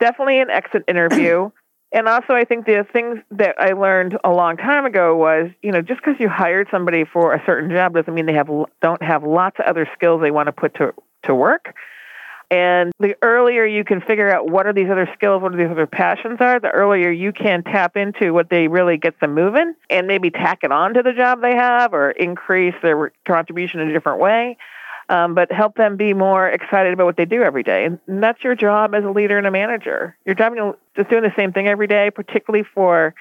Definitely 0.00 0.40
an 0.40 0.50
exit 0.50 0.84
interview. 0.88 1.50
And 1.92 2.08
also, 2.08 2.32
I 2.32 2.44
think 2.44 2.64
the 2.64 2.86
things 2.90 3.18
that 3.32 3.56
I 3.58 3.72
learned 3.72 4.16
a 4.24 4.30
long 4.30 4.56
time 4.56 4.86
ago 4.86 5.14
was, 5.14 5.50
you 5.62 5.70
know, 5.70 5.82
just 5.82 6.00
because 6.00 6.18
you 6.18 6.28
hired 6.28 6.68
somebody 6.70 7.04
for 7.04 7.34
a 7.34 7.42
certain 7.44 7.70
job 7.70 7.94
doesn't 7.94 8.14
mean 8.14 8.24
they 8.24 8.32
have 8.32 8.48
don't 8.80 9.02
have 9.02 9.24
lots 9.24 9.58
of 9.58 9.66
other 9.66 9.86
skills 9.94 10.22
they 10.22 10.30
want 10.30 10.46
to 10.46 10.52
put 10.52 10.74
to 10.76 10.94
to 11.24 11.34
work. 11.34 11.74
And 12.50 12.92
the 12.98 13.14
earlier 13.22 13.64
you 13.64 13.84
can 13.84 14.00
figure 14.00 14.30
out 14.30 14.48
what 14.48 14.66
are 14.66 14.72
these 14.72 14.90
other 14.90 15.08
skills, 15.14 15.42
what 15.42 15.54
are 15.54 15.56
these 15.56 15.70
other 15.70 15.86
passions 15.86 16.38
are, 16.40 16.60
the 16.60 16.70
earlier 16.70 17.10
you 17.10 17.32
can 17.32 17.62
tap 17.62 17.96
into 17.96 18.32
what 18.32 18.50
they 18.50 18.68
really 18.68 18.96
get 18.96 19.20
them 19.20 19.34
moving 19.34 19.74
and 19.88 20.06
maybe 20.06 20.30
tack 20.30 20.60
it 20.62 20.72
on 20.72 20.94
to 20.94 21.02
the 21.02 21.12
job 21.12 21.40
they 21.40 21.54
have 21.54 21.94
or 21.94 22.10
increase 22.10 22.74
their 22.82 23.12
contribution 23.26 23.80
in 23.80 23.88
a 23.88 23.92
different 23.92 24.20
way 24.20 24.56
um, 25.12 25.34
but 25.34 25.52
help 25.52 25.76
them 25.76 25.96
be 25.98 26.14
more 26.14 26.48
excited 26.48 26.94
about 26.94 27.04
what 27.04 27.18
they 27.18 27.26
do 27.26 27.42
every 27.42 27.62
day. 27.62 27.84
And 27.84 28.00
that's 28.22 28.42
your 28.42 28.54
job 28.54 28.94
as 28.94 29.04
a 29.04 29.10
leader 29.10 29.36
and 29.36 29.46
a 29.46 29.50
manager. 29.50 30.16
Your 30.24 30.34
job, 30.34 30.54
just 30.96 31.10
doing 31.10 31.22
the 31.22 31.34
same 31.36 31.52
thing 31.52 31.68
every 31.68 31.86
day, 31.86 32.10
particularly 32.10 32.64
for 32.74 33.14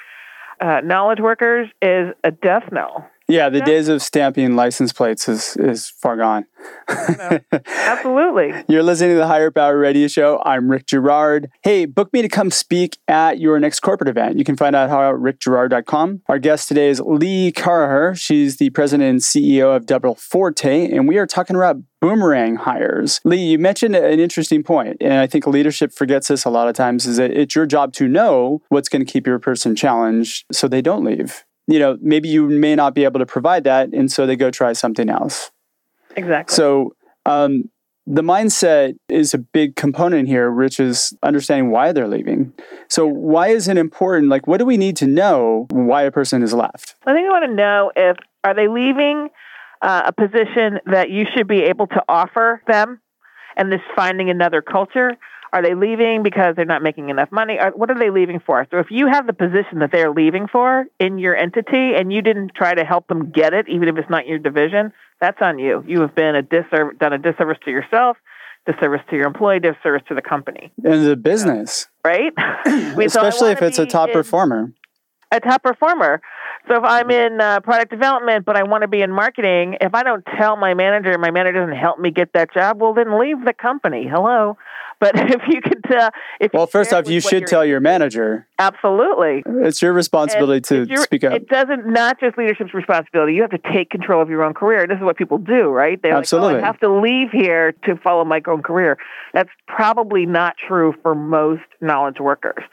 uh, 0.62 0.80
knowledge 0.86 1.20
workers, 1.20 1.68
is 1.82 2.14
a 2.24 2.32
death 2.32 2.72
knell. 2.72 3.10
Yeah, 3.32 3.48
the 3.48 3.60
yeah. 3.60 3.66
days 3.66 3.88
of 3.88 4.02
stamping 4.02 4.58
license 4.58 4.92
plates 4.92 5.30
is 5.30 5.56
is 5.56 5.88
far 5.88 6.18
gone. 6.18 6.46
Absolutely. 6.90 8.54
You're 8.68 8.84
listening 8.84 9.12
to 9.12 9.16
the 9.16 9.28
Hire 9.28 9.52
Power 9.52 9.78
Radio 9.78 10.10
Show. 10.10 10.42
I'm 10.44 10.70
Rick 10.70 10.88
Girard. 10.88 11.50
Hey, 11.64 11.86
book 11.86 12.12
me 12.12 12.22
to 12.22 12.28
come 12.28 12.52
speak 12.52 12.98
at 13.08 13.40
your 13.40 13.58
next 13.58 13.80
corporate 13.80 14.10
event. 14.10 14.38
You 14.38 14.44
can 14.44 14.58
find 14.58 14.76
out 14.76 14.90
how 14.90 15.00
at 15.10 15.16
rickgirard.com. 15.16 16.24
Our 16.28 16.40
guest 16.40 16.68
today 16.68 16.90
is 16.90 17.00
Lee 17.00 17.54
Caraher. 17.54 18.20
She's 18.20 18.58
the 18.58 18.70
president 18.72 19.10
and 19.10 19.20
CEO 19.22 19.74
of 19.74 19.86
Double 19.86 20.16
Forte, 20.16 20.92
and 20.92 21.08
we 21.08 21.18
are 21.18 21.26
talking 21.26 21.56
about 21.56 21.78
boomerang 22.02 22.58
hires. 22.58 23.22
Lee, 23.24 23.52
you 23.52 23.60
mentioned 23.60 23.96
an 23.96 24.20
interesting 24.20 24.62
point, 24.62 24.98
and 25.00 25.14
I 25.14 25.28
think 25.28 25.48
leadership 25.48 25.94
forgets 25.94 26.28
this 26.28 26.44
a 26.44 26.50
lot 26.50 26.68
of 26.68 26.76
times, 26.76 27.06
is 27.06 27.16
that 27.16 27.32
it's 27.32 27.56
your 27.56 27.66
job 27.66 27.94
to 27.94 28.10
know 28.10 28.62
what's 28.68 28.90
going 28.90 29.06
to 29.06 29.10
keep 29.12 29.26
your 29.26 29.40
person 29.40 29.74
challenged 29.74 30.44
so 30.52 30.68
they 30.68 30.82
don't 30.82 31.06
leave 31.06 31.46
you 31.68 31.80
know, 31.80 31.98
maybe 32.02 32.30
you 32.30 32.48
may 32.48 32.76
not 32.76 32.96
be 32.96 33.04
able 33.04 33.20
to 33.20 33.26
provide 33.26 33.64
that. 33.66 33.90
And 33.94 34.12
so 34.12 34.26
they 34.26 34.36
go 34.36 34.52
try 34.52 34.74
something 34.74 35.10
else. 35.10 35.52
Exactly. 36.16 36.56
So, 36.56 36.96
um, 37.26 37.70
the 38.08 38.24
mindset 38.24 38.96
is 39.10 39.34
a 39.34 39.38
big 39.38 39.76
component 39.76 40.28
here, 40.28 40.52
which 40.52 40.80
is 40.80 41.14
understanding 41.22 41.72
why 41.72 41.92
they're 41.92 42.08
leaving. 42.08 42.52
So, 42.90 43.06
why 43.06 43.50
is 43.50 43.68
it 43.68 43.78
important? 43.78 44.28
Like, 44.28 44.48
what 44.48 44.58
do 44.58 44.66
we 44.66 44.76
need 44.76 44.98
to 44.98 45.08
know 45.08 45.68
why 45.70 46.04
a 46.04 46.12
person 46.12 46.42
is 46.42 46.54
left? 46.54 46.96
I 47.06 47.14
think 47.14 47.26
we 47.26 47.30
want 47.30 47.46
to 47.46 47.54
know 47.54 47.92
if 47.96 48.18
are 48.44 48.56
they 48.56 48.68
leaving 48.68 49.30
uh, 49.82 50.04
a 50.08 50.14
position 50.14 50.80
that 50.88 51.10
you 51.10 51.26
should 51.36 51.48
be 51.48 51.62
able 51.62 51.88
to 51.88 52.04
offer 52.10 52.62
them, 52.68 53.00
and 53.56 53.72
this 53.72 53.82
finding 53.96 54.30
another 54.30 54.62
culture, 54.62 55.16
are 55.54 55.62
they 55.62 55.76
leaving 55.76 56.24
because 56.24 56.56
they're 56.56 56.66
not 56.66 56.82
making 56.82 57.10
enough 57.10 57.32
money? 57.32 57.58
Or 57.60 57.72
what 57.72 57.92
are 57.92 58.00
they 58.00 58.10
leaving 58.10 58.40
for? 58.40 58.66
So 58.72 58.80
if 58.80 58.88
you 58.90 59.08
have 59.08 59.28
the 59.28 59.34
position 59.34 59.80
that 59.80 59.92
they're 59.92 60.12
leaving 60.12 60.48
for 60.48 60.86
in 61.00 61.18
your 61.18 61.36
entity 61.36 61.94
and 61.96 62.12
you 62.12 62.22
didn't 62.22 62.54
try 62.56 62.74
to 62.74 62.86
help 62.86 63.08
them 63.08 63.32
get 63.32 63.54
it, 63.54 63.68
even 63.68 63.90
if 63.90 63.98
it's 63.98 64.10
not 64.10 64.28
your 64.28 64.40
division, 64.40 64.94
that's 65.20 65.38
on 65.42 65.60
you. 65.60 65.84
You 65.88 66.02
have 66.02 66.16
been 66.16 66.36
a 66.36 66.44
disserv- 66.44 66.98
done 67.00 67.14
a 67.14 67.18
disservice 67.18 67.58
to 67.66 67.72
yourself, 67.72 68.18
disservice 68.66 69.02
to 69.10 69.16
your 69.16 69.28
employee, 69.28 69.60
disservice 69.60 70.04
to 70.08 70.16
the 70.16 70.22
company. 70.22 70.72
And 70.84 71.06
the 71.06 71.18
business. 71.18 71.88
Right? 72.06 72.32
Especially 72.66 73.32
so 73.32 73.48
if 73.48 73.62
it's 73.62 73.80
a 73.80 73.86
top 73.86 74.12
performer. 74.12 74.74
A 75.34 75.40
top 75.40 75.64
performer. 75.64 76.22
So 76.68 76.76
if 76.76 76.84
I'm 76.84 77.10
in 77.10 77.42
uh, 77.42 77.60
product 77.62 77.92
development, 77.92 78.46
but 78.46 78.56
I 78.56 78.64
want 78.64 78.84
to 78.84 78.88
be 78.88 79.02
in 79.02 79.12
marketing, 79.12 79.78
if 79.82 79.94
I 79.96 80.04
don't 80.04 80.26
tell 80.38 80.56
my 80.56 80.74
manager, 80.74 81.18
my 81.18 81.32
manager 81.32 81.60
doesn't 81.60 81.78
help 81.78 82.00
me 82.00 82.12
get 82.12 82.34
that 82.34 82.54
job, 82.54 82.80
well, 82.80 82.94
then 82.94 83.20
leave 83.20 83.44
the 83.46 83.54
company. 83.54 84.08
Hello. 84.08 84.58
But 85.02 85.14
if 85.16 85.42
you 85.48 85.62
could, 85.62 85.92
uh, 85.92 86.12
if 86.40 86.54
well, 86.54 86.68
first 86.68 86.94
off, 86.94 87.10
you 87.10 87.22
should 87.22 87.48
tell 87.48 87.66
your 87.66 87.80
manager. 87.80 88.48
Absolutely, 88.60 89.42
it's 89.66 89.82
your 89.82 89.94
responsibility 89.94 90.76
and 90.76 90.88
to 90.88 90.98
speak 90.98 91.24
up. 91.24 91.34
It 91.34 91.50
doesn't 91.50 91.88
not 91.88 92.20
just 92.20 92.38
leadership's 92.38 92.76
responsibility. 92.76 93.34
You 93.34 93.42
have 93.42 93.50
to 93.50 93.72
take 93.74 93.90
control 93.90 94.22
of 94.22 94.30
your 94.30 94.44
own 94.44 94.54
career. 94.54 94.86
This 94.86 94.98
is 94.98 95.04
what 95.04 95.18
people 95.18 95.40
do, 95.40 95.70
right? 95.70 96.00
They 96.00 96.12
absolutely 96.12 96.54
like, 96.54 96.62
oh, 96.62 96.66
I 96.66 96.68
have 96.68 96.80
to 96.82 96.94
leave 97.02 97.32
here 97.32 97.72
to 97.86 97.96
follow 97.96 98.24
my 98.24 98.42
own 98.48 98.62
career. 98.62 99.00
That's 99.34 99.50
probably 99.68 100.28
not 100.28 100.56
true 100.58 100.94
for 101.02 101.16
most 101.16 101.64
knowledge 101.82 102.20
workers. 102.20 102.64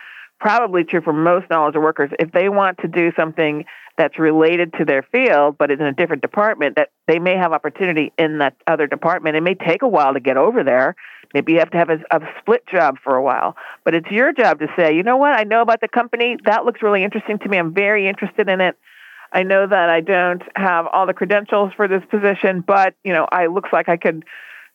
Probably 0.40 0.84
true 0.84 1.00
for 1.00 1.12
most 1.12 1.50
knowledge 1.50 1.74
workers. 1.74 2.10
If 2.18 2.32
they 2.32 2.48
want 2.48 2.78
to 2.78 2.88
do 2.88 3.12
something 3.16 3.64
that's 3.96 4.18
related 4.18 4.72
to 4.74 4.84
their 4.84 5.02
field, 5.02 5.56
but 5.58 5.70
it's 5.70 5.80
in 5.80 5.86
a 5.86 5.92
different 5.92 6.22
department, 6.22 6.76
that 6.76 6.90
they 7.08 7.18
may 7.18 7.36
have 7.36 7.52
opportunity 7.52 8.12
in 8.16 8.38
that 8.38 8.54
other 8.66 8.86
department. 8.86 9.36
It 9.36 9.42
may 9.42 9.54
take 9.54 9.82
a 9.82 9.88
while 9.88 10.14
to 10.14 10.20
get 10.20 10.36
over 10.36 10.62
there 10.62 10.94
Maybe 11.34 11.52
you 11.52 11.58
have 11.58 11.70
to 11.70 11.78
have 11.78 11.90
a, 11.90 11.98
a, 12.10 12.20
split 12.38 12.66
job 12.66 12.96
for 13.02 13.14
a 13.14 13.22
while. 13.22 13.56
But 13.84 13.94
it's 13.94 14.10
your 14.10 14.32
job 14.32 14.60
to 14.60 14.68
say, 14.76 14.94
you 14.94 15.02
know 15.02 15.16
what, 15.16 15.38
I 15.38 15.44
know 15.44 15.60
about 15.60 15.80
the 15.80 15.88
company. 15.88 16.36
That 16.44 16.64
looks 16.64 16.82
really 16.82 17.04
interesting 17.04 17.38
to 17.40 17.48
me. 17.48 17.58
I'm 17.58 17.74
very 17.74 18.08
interested 18.08 18.48
in 18.48 18.60
it. 18.60 18.76
I 19.32 19.42
know 19.42 19.66
that 19.66 19.90
I 19.90 20.00
don't 20.00 20.42
have 20.56 20.86
all 20.86 21.06
the 21.06 21.12
credentials 21.12 21.72
for 21.76 21.86
this 21.86 22.02
position, 22.10 22.64
but, 22.66 22.94
you 23.04 23.12
know, 23.12 23.26
I 23.30 23.46
looks 23.46 23.70
like 23.72 23.90
I 23.90 23.98
could, 23.98 24.24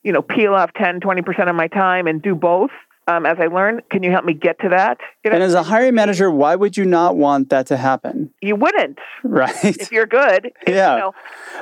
you 0.03 0.11
know, 0.11 0.21
peel 0.21 0.53
off 0.53 0.71
10, 0.73 0.99
20% 0.99 1.49
of 1.49 1.55
my 1.55 1.67
time 1.67 2.05
and 2.05 2.21
do 2.21 2.35
both. 2.35 2.69
Um, 3.07 3.25
as 3.25 3.37
I 3.39 3.47
learn, 3.47 3.81
can 3.89 4.01
you 4.01 4.11
help 4.11 4.23
me 4.23 4.33
get 4.33 4.59
to 4.59 4.69
that? 4.69 4.99
You 5.23 5.31
know? 5.31 5.35
And 5.35 5.43
as 5.43 5.53
a 5.53 5.63
hiring 5.63 5.93
manager, 5.93 6.31
why 6.31 6.55
would 6.55 6.77
you 6.77 6.85
not 6.85 7.17
want 7.17 7.49
that 7.49 7.67
to 7.67 7.77
happen? 7.77 8.33
You 8.41 8.55
wouldn't, 8.55 8.99
right? 9.23 9.53
If 9.63 9.91
you're 9.91 10.05
good, 10.05 10.45
if, 10.67 10.73
yeah. 10.73 10.93
You 10.93 10.99
know, 11.01 11.13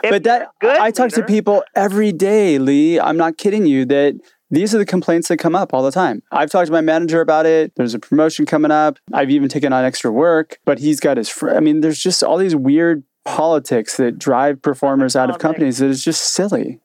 but 0.03 0.24
that 0.24 0.50
good 0.60 0.77
I 0.77 0.91
talk 0.91 1.10
to 1.12 1.24
people 1.24 1.63
every 1.75 2.12
day, 2.12 2.60
Lee. 2.60 3.00
I'm 3.00 3.17
not 3.17 3.38
kidding 3.38 3.65
you. 3.65 3.86
That 3.86 4.19
these 4.51 4.75
are 4.75 4.77
the 4.77 4.86
complaints 4.86 5.29
that 5.29 5.38
come 5.38 5.55
up 5.55 5.74
all 5.74 5.81
the 5.81 5.91
time. 5.91 6.21
I've 6.31 6.51
talked 6.51 6.67
to 6.67 6.71
my 6.71 6.81
manager 6.81 7.21
about 7.21 7.45
it. 7.45 7.74
There's 7.75 7.93
a 7.93 8.00
promotion 8.00 8.45
coming 8.45 8.69
up. 8.69 9.00
I've 9.13 9.31
even 9.31 9.50
taken 9.50 9.74
on 9.74 9.83
extra 9.83 10.12
work, 10.12 10.60
but 10.65 10.79
he's 10.79 11.00
got 11.00 11.17
his. 11.17 11.29
Fr- 11.29 11.51
I 11.51 11.60
mean, 11.60 11.81
there's 11.81 12.00
just 12.00 12.21
all 12.21 12.38
these 12.38 12.55
weird 12.55 13.03
politics 13.25 13.98
that 13.98 14.19
drive 14.19 14.62
performers 14.62 15.15
out 15.15 15.29
of 15.29 15.39
companies 15.39 15.77
that 15.77 15.88
is 15.88 16.03
just 16.03 16.21
silly. 16.21 16.79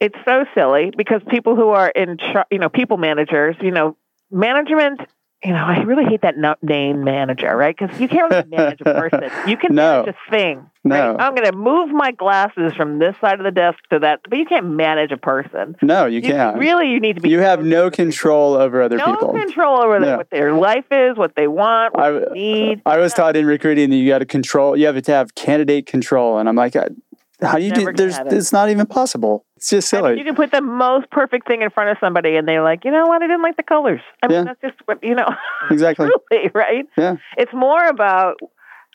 It's 0.00 0.16
so 0.24 0.44
silly 0.54 0.92
because 0.96 1.22
people 1.28 1.56
who 1.56 1.68
are 1.70 1.88
in, 1.88 2.18
you 2.50 2.58
know, 2.58 2.68
people 2.68 2.96
managers, 2.96 3.56
you 3.60 3.70
know, 3.70 3.96
management 4.30 5.00
you 5.44 5.52
know, 5.52 5.64
I 5.64 5.78
really 5.82 6.04
hate 6.04 6.22
that 6.22 6.34
name 6.62 7.04
manager, 7.04 7.54
right? 7.56 7.76
Because 7.76 8.00
you 8.00 8.08
can't 8.08 8.30
really 8.30 8.48
manage 8.48 8.80
a 8.80 8.84
person. 9.10 9.30
You 9.48 9.56
can 9.56 9.76
no. 9.76 10.02
manage 10.02 10.14
a 10.16 10.30
thing. 10.30 10.70
No. 10.82 11.12
Right? 11.12 11.20
I'm 11.20 11.34
going 11.36 11.48
to 11.48 11.56
move 11.56 11.90
my 11.90 12.10
glasses 12.10 12.72
from 12.74 12.98
this 12.98 13.14
side 13.20 13.38
of 13.38 13.44
the 13.44 13.52
desk 13.52 13.78
to 13.90 14.00
that, 14.00 14.20
but 14.28 14.38
you 14.38 14.44
can't 14.44 14.66
manage 14.66 15.12
a 15.12 15.16
person. 15.16 15.76
No, 15.82 16.06
you, 16.06 16.16
you 16.16 16.22
can't. 16.22 16.58
Really, 16.58 16.90
you 16.90 16.98
need 16.98 17.16
to 17.16 17.22
be. 17.22 17.28
You 17.28 17.38
have 17.40 17.64
no 17.64 17.92
control 17.92 18.54
over 18.54 18.82
other 18.82 18.96
no 18.96 19.12
people. 19.12 19.34
No 19.34 19.40
control 19.40 19.82
over 19.82 20.00
no. 20.00 20.16
what 20.16 20.30
their 20.30 20.52
life 20.52 20.86
is, 20.90 21.16
what 21.16 21.36
they 21.36 21.46
want, 21.46 21.94
what 21.94 22.04
I, 22.04 22.10
they 22.10 22.26
need. 22.32 22.82
I 22.84 22.98
was 22.98 23.12
taught 23.12 23.36
in 23.36 23.46
recruiting 23.46 23.90
that 23.90 23.96
you 23.96 24.08
got 24.08 24.18
to 24.18 24.26
control. 24.26 24.76
You 24.76 24.86
have 24.86 25.00
to 25.00 25.12
have 25.12 25.36
candidate 25.36 25.86
control, 25.86 26.38
and 26.38 26.48
I'm 26.48 26.56
like, 26.56 26.74
how 27.40 27.58
do 27.58 27.62
you 27.62 27.72
do? 27.72 27.92
There's, 27.92 28.18
it's 28.26 28.52
not 28.52 28.68
even 28.70 28.86
possible. 28.86 29.45
It's 29.56 29.70
just 29.70 29.88
silly. 29.88 30.04
I 30.04 30.08
mean, 30.10 30.18
you 30.18 30.24
can 30.24 30.34
put 30.34 30.50
the 30.50 30.60
most 30.60 31.10
perfect 31.10 31.46
thing 31.48 31.62
in 31.62 31.70
front 31.70 31.90
of 31.90 31.96
somebody, 31.98 32.36
and 32.36 32.46
they're 32.46 32.62
like, 32.62 32.84
you 32.84 32.90
know 32.90 33.06
what? 33.06 33.22
I 33.22 33.26
didn't 33.26 33.42
like 33.42 33.56
the 33.56 33.62
colors. 33.62 34.02
I 34.22 34.28
mean, 34.28 34.36
yeah. 34.36 34.44
that's 34.44 34.60
just 34.60 34.74
what 34.86 35.02
you 35.02 35.14
know. 35.14 35.28
Exactly. 35.70 36.08
Truly, 36.30 36.50
right? 36.54 36.84
Yeah. 36.96 37.16
It's 37.38 37.52
more 37.54 37.86
about 37.88 38.36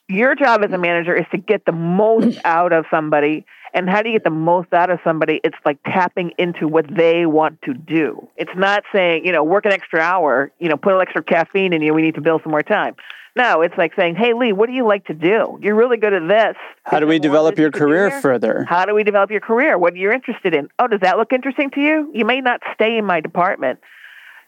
Your 0.08 0.36
job 0.36 0.62
as 0.64 0.72
a 0.74 0.78
manager 0.78 1.16
is 1.16 1.26
to 1.32 1.38
get 1.38 1.66
the 1.66 1.72
most 1.72 2.38
out 2.46 2.74
of 2.74 2.86
somebody. 2.92 3.46
And 3.74 3.90
how 3.90 4.02
do 4.02 4.10
you 4.10 4.16
get 4.16 4.26
the 4.26 4.30
most 4.30 4.74
out 4.74 4.90
of 4.90 5.00
somebody? 5.06 5.40
It's 5.46 5.56
like 5.66 5.78
tapping 5.86 6.34
into 6.38 6.68
what 6.68 6.86
they 6.94 7.26
want 7.26 7.62
to 7.62 7.74
do. 7.74 8.28
It's 8.36 8.52
not 8.58 8.84
saying, 8.94 9.26
you 9.26 9.32
know, 9.32 9.44
work 9.46 9.66
an 9.66 9.72
extra 9.72 10.02
hour, 10.02 10.52
you 10.60 10.68
know, 10.68 10.76
put 10.76 10.94
an 10.94 11.02
extra 11.02 11.24
caffeine 11.24 11.72
in 11.72 11.82
you. 11.82 11.94
We 11.94 12.02
need 12.02 12.16
to 12.16 12.22
build 12.22 12.42
some 12.44 12.52
more 12.52 12.64
time. 12.64 12.96
No, 13.36 13.62
it's 13.62 13.78
like 13.78 13.94
saying, 13.96 14.16
hey, 14.16 14.34
Lee, 14.34 14.52
what 14.52 14.68
do 14.68 14.74
you 14.74 14.86
like 14.86 15.06
to 15.06 15.14
do? 15.14 15.58
You're 15.62 15.76
really 15.76 15.98
good 15.98 16.14
at 16.14 16.28
this. 16.28 16.58
How 16.84 17.00
do 17.00 17.08
we 17.08 17.18
develop 17.18 17.58
your 17.58 17.72
career 17.72 18.20
further? 18.20 18.66
How 18.68 18.86
do 18.86 18.94
we 18.94 19.04
develop 19.04 19.32
your 19.32 19.40
career? 19.40 19.78
What 19.78 19.94
are 19.94 19.98
you 19.98 20.12
interested 20.12 20.54
in? 20.54 20.68
Oh, 20.80 20.88
does 20.88 21.00
that 21.02 21.18
look 21.18 21.32
interesting 21.32 21.72
to 21.72 21.80
you? 21.80 22.12
You 22.14 22.26
may 22.26 22.42
not 22.42 22.60
stay 22.74 22.98
in 22.98 23.06
my 23.06 23.22
department 23.22 23.80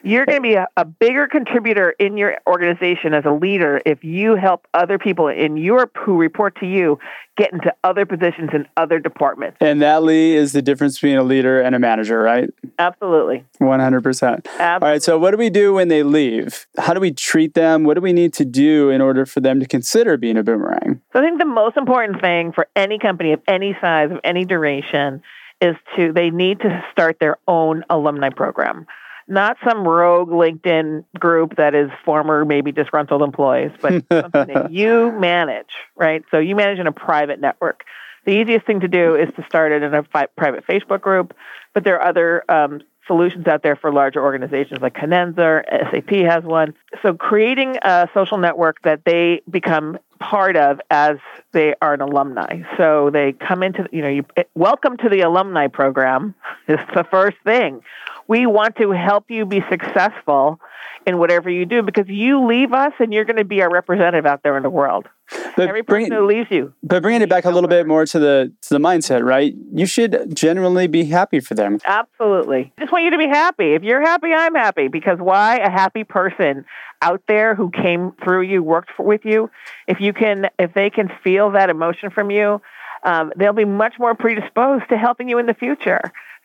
you're 0.04 0.26
going 0.26 0.38
to 0.38 0.42
be 0.42 0.56
a, 0.56 0.68
a, 0.76 0.84
bigger 0.84 1.28
contributor 1.28 1.92
in 1.98 2.18
your 2.18 2.38
organization 2.46 3.14
as 3.14 3.24
a 3.26 3.32
leader 3.32 3.82
if 3.86 4.04
you 4.04 4.36
help 4.36 4.68
other 4.74 5.00
people 5.00 5.30
in 5.30 5.56
Europe 5.58 5.96
who 5.98 6.18
report 6.18 6.60
to 6.60 6.68
you 6.68 7.00
get 7.38 7.52
into 7.54 7.74
other 7.84 8.06
positions 8.06 8.50
in 8.54 8.68
other 8.78 9.00
departments. 9.00 9.58
And 9.62 9.82
that, 9.82 10.04
Lee, 10.04 10.36
is 10.36 10.52
the 10.52 10.62
difference 10.62 10.98
between 10.98 11.18
a 11.18 11.24
leader 11.24 11.62
and 11.62 11.74
a 11.74 11.80
manager, 11.80 12.20
right? 12.22 12.50
Absolutely. 12.78 13.46
100%. 13.62 13.64
Absolutely. 13.64 14.60
All 14.60 14.80
right, 14.80 15.02
so 15.02 15.18
what 15.18 15.32
do 15.32 15.38
we 15.38 15.50
do 15.50 15.74
when 15.74 15.88
they 15.88 16.04
leave? 16.04 16.68
How 16.78 16.94
do 16.94 17.00
we 17.00 17.12
treat 17.12 17.54
them? 17.54 17.86
What 17.86 17.96
do 17.96 18.02
we 18.02 18.14
need 18.14 18.34
to 18.34 18.46
do 18.46 18.90
in 18.90 19.02
order 19.02 19.26
for 19.26 19.40
them 19.40 19.60
to 19.62 19.66
consider 19.66 20.18
being 20.18 20.38
a 20.38 20.44
boomerang? 20.44 21.02
So 21.14 21.20
I 21.20 21.24
think 21.24 21.40
the 21.40 21.46
most 21.46 21.78
important 21.78 22.22
thing 22.22 22.52
for 22.52 22.68
any 22.76 23.00
company 23.00 23.32
of 23.32 23.42
any 23.48 23.76
size, 23.82 24.12
of 24.12 24.20
any 24.24 24.46
duration, 24.46 25.24
is 25.62 25.76
to 25.96 26.12
they 26.12 26.30
need 26.30 26.60
to 26.60 26.84
start 26.92 27.18
their 27.20 27.38
own 27.48 27.84
alumni 27.90 28.30
program 28.30 28.86
not 29.28 29.58
some 29.64 29.88
rogue 29.88 30.30
LinkedIn 30.30 31.06
group 31.20 31.56
that 31.58 31.76
is 31.76 31.90
former, 32.06 32.46
maybe 32.46 32.72
disgruntled 32.72 33.22
employees, 33.22 33.72
but 33.82 34.04
something 34.12 34.48
that 34.48 34.72
you 34.72 35.12
manage, 35.12 35.72
right? 35.96 36.24
So 36.32 36.40
you 36.40 36.56
manage 36.56 36.80
in 36.80 36.88
a 36.88 36.92
private 36.92 37.40
network. 37.40 37.84
The 38.26 38.32
easiest 38.32 38.66
thing 38.66 38.82
to 38.82 38.88
do 38.88 39.16
is 39.16 39.34
to 39.36 39.46
start 39.46 39.72
it 39.72 39.84
in 39.84 39.94
a 39.94 40.04
fi- 40.04 40.28
private 40.38 40.66
Facebook 40.66 41.02
group, 41.02 41.36
but 41.74 41.84
there 41.84 42.00
are 42.00 42.08
other 42.08 42.44
um, 42.50 42.82
solutions 43.08 43.48
out 43.48 43.64
there 43.64 43.76
for 43.76 43.92
larger 43.92 44.24
organizations 44.24 44.82
like 44.82 44.94
Cadenza, 44.94 45.64
SAP 45.92 46.10
has 46.26 46.44
one. 46.44 46.74
So 47.02 47.14
creating 47.14 47.78
a 47.82 48.08
social 48.14 48.38
network 48.38 48.82
that 48.84 49.04
they 49.06 49.42
become 49.50 49.98
part 50.20 50.56
of 50.56 50.80
as 50.90 51.18
they 51.52 51.76
are 51.82 51.94
an 51.94 52.02
alumni. 52.02 52.62
So 52.78 53.10
they 53.12 53.34
come 53.34 53.62
into, 53.62 53.88
you 53.92 54.02
know, 54.02 54.08
you 54.08 54.26
welcome 54.56 54.96
to 54.98 55.10
the 55.10 55.22
alumni 55.22 55.68
program 55.68 56.34
is 56.68 56.80
the 56.96 57.04
first 57.04 57.38
thing. 57.44 57.82
We 58.28 58.46
want 58.46 58.78
to 58.78 58.92
help 58.92 59.30
you 59.30 59.46
be 59.46 59.64
successful 59.70 60.60
in 61.06 61.18
whatever 61.18 61.50
you 61.50 61.66
do 61.66 61.82
because 61.82 62.08
you 62.08 62.46
leave 62.46 62.74
us 62.74 62.94
and 63.00 63.14
you're 63.14 63.26
going 63.26 63.38
to 63.38 63.44
be 63.44 63.62
our 63.62 63.70
representative 63.70 64.26
out 64.26 64.44
there 64.44 64.56
in 64.58 64.64
the 64.64 64.70
world. 64.70 65.08
But 65.56 65.68
Every 65.68 65.84
person 65.84 66.10
bring, 66.10 66.20
who 66.20 66.26
leaves 66.26 66.50
you. 66.52 66.74
But 66.84 67.02
bringing 67.02 67.22
it 67.22 67.30
back 67.30 67.46
a 67.46 67.50
little 67.50 67.68
bit 67.68 67.88
more 67.88 68.06
to 68.06 68.20
the 68.20 68.54
to 68.62 68.70
the 68.70 68.80
mindset, 68.80 69.24
right? 69.24 69.54
You 69.74 69.86
should 69.86 70.36
genuinely 70.36 70.88
be 70.88 71.06
happy 71.06 71.40
for 71.40 71.56
them. 71.56 71.80
Absolutely. 71.86 72.72
I 72.78 72.82
Just 72.82 72.92
want 72.92 73.06
you 73.06 73.12
to 73.12 73.18
be 73.18 73.28
happy. 73.28 73.74
If 73.74 73.84
you're 73.84 74.02
happy, 74.02 74.32
I'm 74.34 74.56
happy 74.56 74.88
because 74.88 75.20
why? 75.20 75.58
A 75.58 75.70
happy 75.70 76.04
person 76.04 76.66
out 77.02 77.22
there 77.28 77.56
who 77.56 77.70
came 77.70 78.14
through 78.24 78.44
you, 78.44 78.64
worked 78.64 78.92
for, 78.96 79.06
with 79.06 79.26
you, 79.26 79.50
if 79.88 80.00
you 80.00 80.14
can 80.14 80.50
if 80.60 80.74
they 80.74 80.90
can 80.90 81.12
feel 81.24 81.52
that 81.52 81.70
emotion 81.70 82.10
from 82.10 82.30
you, 82.30 82.62
um, 83.04 83.32
they'll 83.36 83.54
be 83.54 83.66
much 83.66 83.96
more 84.00 84.16
predisposed 84.16 84.88
to 84.90 84.98
helping 84.98 85.30
you 85.30 85.38
in 85.40 85.46
the 85.46 85.54
future 85.54 86.02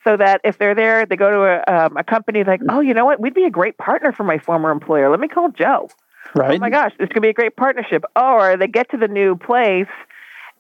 so 0.09 0.17
that 0.17 0.41
if 0.43 0.57
they're 0.57 0.75
there, 0.75 1.05
they 1.05 1.17
go 1.17 1.31
to 1.31 1.41
a, 1.43 1.85
um, 1.85 1.97
a 1.99 2.05
company 2.05 2.43
like, 2.43 2.61
oh, 2.71 2.81
you 2.81 2.95
know 2.95 3.05
what, 3.05 3.21
we'd 3.21 3.35
be 3.35 3.45
a 3.45 3.51
great 3.51 3.77
partner 3.77 4.11
for 4.11 4.25
my 4.25 4.39
former 4.39 4.71
employer. 4.71 5.11
Let 5.11 5.21
me 5.21 5.29
call 5.29 5.51
Joe. 5.51 5.91
Right. 6.35 6.57
Oh 6.57 6.59
my 6.59 6.71
gosh, 6.71 6.93
this 6.99 7.11
could 7.11 7.21
be 7.21 7.29
a 7.29 7.35
great 7.35 7.57
partnership. 7.57 8.05
Or 8.17 8.57
they 8.57 8.69
get 8.69 8.91
to 8.93 8.97
the 8.97 9.09
new 9.09 9.37
place 9.37 9.87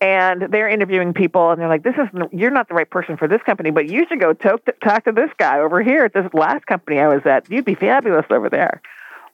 and 0.02 0.48
they're 0.50 0.68
interviewing 0.68 1.14
people 1.14 1.50
and 1.50 1.60
they're 1.60 1.68
like, 1.68 1.82
this 1.82 1.94
is, 1.94 2.08
you're 2.30 2.50
not 2.50 2.68
the 2.68 2.74
right 2.74 2.88
person 2.88 3.16
for 3.16 3.26
this 3.26 3.40
company, 3.46 3.70
but 3.70 3.88
you 3.88 4.04
should 4.06 4.20
go 4.20 4.34
talk 4.34 4.64
to, 4.66 4.72
talk 4.84 5.04
to 5.04 5.12
this 5.12 5.30
guy 5.38 5.60
over 5.60 5.82
here 5.82 6.04
at 6.04 6.12
this 6.12 6.26
last 6.34 6.66
company 6.66 6.98
I 6.98 7.08
was 7.08 7.22
at. 7.24 7.50
You'd 7.50 7.64
be 7.64 7.74
fabulous 7.74 8.26
over 8.30 8.50
there. 8.50 8.82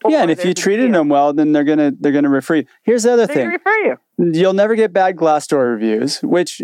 yeah, 0.07 0.23
and 0.23 0.31
if 0.31 0.45
you 0.45 0.55
treated 0.55 0.95
them 0.95 1.09
well, 1.09 1.33
then 1.33 1.51
they're 1.53 1.65
gonna 1.65 1.93
they're 1.99 2.13
gonna 2.13 2.29
refer 2.29 2.57
you. 2.57 2.67
Here's 2.83 3.05
the 3.05 3.13
other 3.15 3.27
they 3.27 3.35
thing: 3.35 3.49
refer 3.49 3.77
you. 3.85 3.97
You'll 4.19 4.53
never 4.53 4.75
get 4.75 4.93
bad 4.93 5.17
Glassdoor 5.17 5.73
reviews, 5.73 6.19
which 6.19 6.61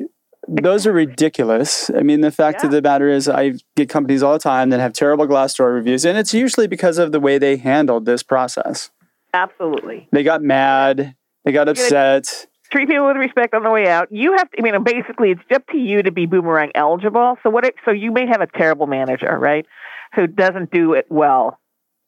those 0.48 0.87
are 0.87 0.92
ridiculous. 0.92 1.90
I 1.90 2.03
mean, 2.03 2.20
the 2.20 2.31
fact 2.31 2.61
yeah. 2.61 2.66
of 2.66 2.72
the 2.72 2.83
matter 2.83 3.09
is, 3.09 3.29
I 3.29 3.55
get 3.76 3.88
companies 3.88 4.22
all 4.22 4.33
the 4.33 4.38
time 4.38 4.70
that 4.70 4.81
have 4.81 4.92
terrible 4.92 5.26
Glassdoor 5.26 5.74
reviews, 5.74 6.05
and 6.05 6.18
it's 6.18 6.35
usually 6.35 6.66
because 6.66 6.98
of 6.98 7.12
the 7.12 7.20
way 7.20 7.38
they 7.38 7.57
handled 7.57 8.07
this 8.07 8.22
process. 8.22 8.90
Absolutely. 9.33 10.09
They 10.12 10.22
got 10.22 10.42
mad. 10.42 11.14
They 11.44 11.53
got 11.53 11.68
upset. 11.68 12.46
Treat 12.70 12.88
people 12.88 13.07
with 13.07 13.16
respect 13.16 13.55
on 13.55 13.64
the 13.64 13.70
way 13.70 13.88
out. 13.88 14.09
You 14.11 14.37
have 14.37 14.50
to. 14.50 14.59
I 14.59 14.62
mean, 14.62 14.83
basically, 14.85 15.31
it's 15.33 15.40
up 15.53 15.66
to 15.68 15.79
you 15.79 16.03
to 16.03 16.12
be 16.12 16.26
boomerang 16.26 16.70
eligible. 16.74 17.37
So 17.42 17.50
what? 17.50 17.64
It, 17.64 17.74
so 17.85 17.90
you 17.90 18.12
may 18.12 18.26
have 18.26 18.40
a 18.40 18.46
terrible 18.46 18.87
manager, 18.87 19.37
right, 19.38 19.66
who 20.14 20.26
doesn't 20.26 20.70
do 20.70 20.94
it 20.94 21.07
well 21.09 21.59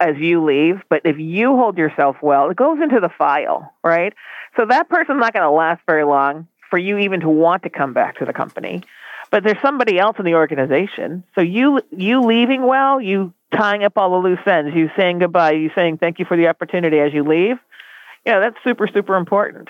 as 0.01 0.17
you 0.19 0.45
leave. 0.45 0.83
But 0.89 1.03
if 1.05 1.17
you 1.19 1.57
hold 1.57 1.79
yourself 1.79 2.17
well, 2.23 2.51
it 2.51 2.57
goes 2.57 2.79
into 2.83 3.01
the 3.01 3.11
file, 3.17 3.73
right? 3.83 4.13
So 4.57 4.67
that 4.69 4.89
person's 4.89 5.21
not 5.21 5.33
going 5.33 5.45
to 5.45 5.51
last 5.51 5.81
very 5.87 6.05
long 6.05 6.47
for 6.73 6.79
you 6.79 6.97
even 6.97 7.21
to 7.21 7.29
want 7.29 7.65
to 7.65 7.69
come 7.69 7.93
back 7.93 8.17
to 8.17 8.25
the 8.25 8.33
company. 8.33 8.83
But 9.31 9.45
there's 9.45 9.61
somebody 9.61 9.99
else 9.99 10.17
in 10.19 10.25
the 10.25 10.37
organization. 10.37 11.23
So 11.35 11.43
you 11.43 11.83
you 11.91 12.23
leaving 12.23 12.67
well, 12.67 12.99
you 12.99 13.35
tying 13.55 13.85
up 13.85 13.99
all 13.99 14.13
the 14.13 14.27
loose 14.27 14.47
ends, 14.47 14.75
you 14.75 14.91
saying 14.97 15.19
goodbye, 15.19 15.53
you 15.53 15.71
saying 15.75 15.99
thank 15.99 16.19
you 16.19 16.25
for 16.25 16.35
the 16.35 16.49
opportunity 16.49 16.99
as 16.99 17.13
you 17.13 17.25
leave. 17.25 17.59
Yeah, 18.25 18.41
that's 18.41 18.57
super 18.65 18.87
super 18.87 19.17
important. 19.17 19.69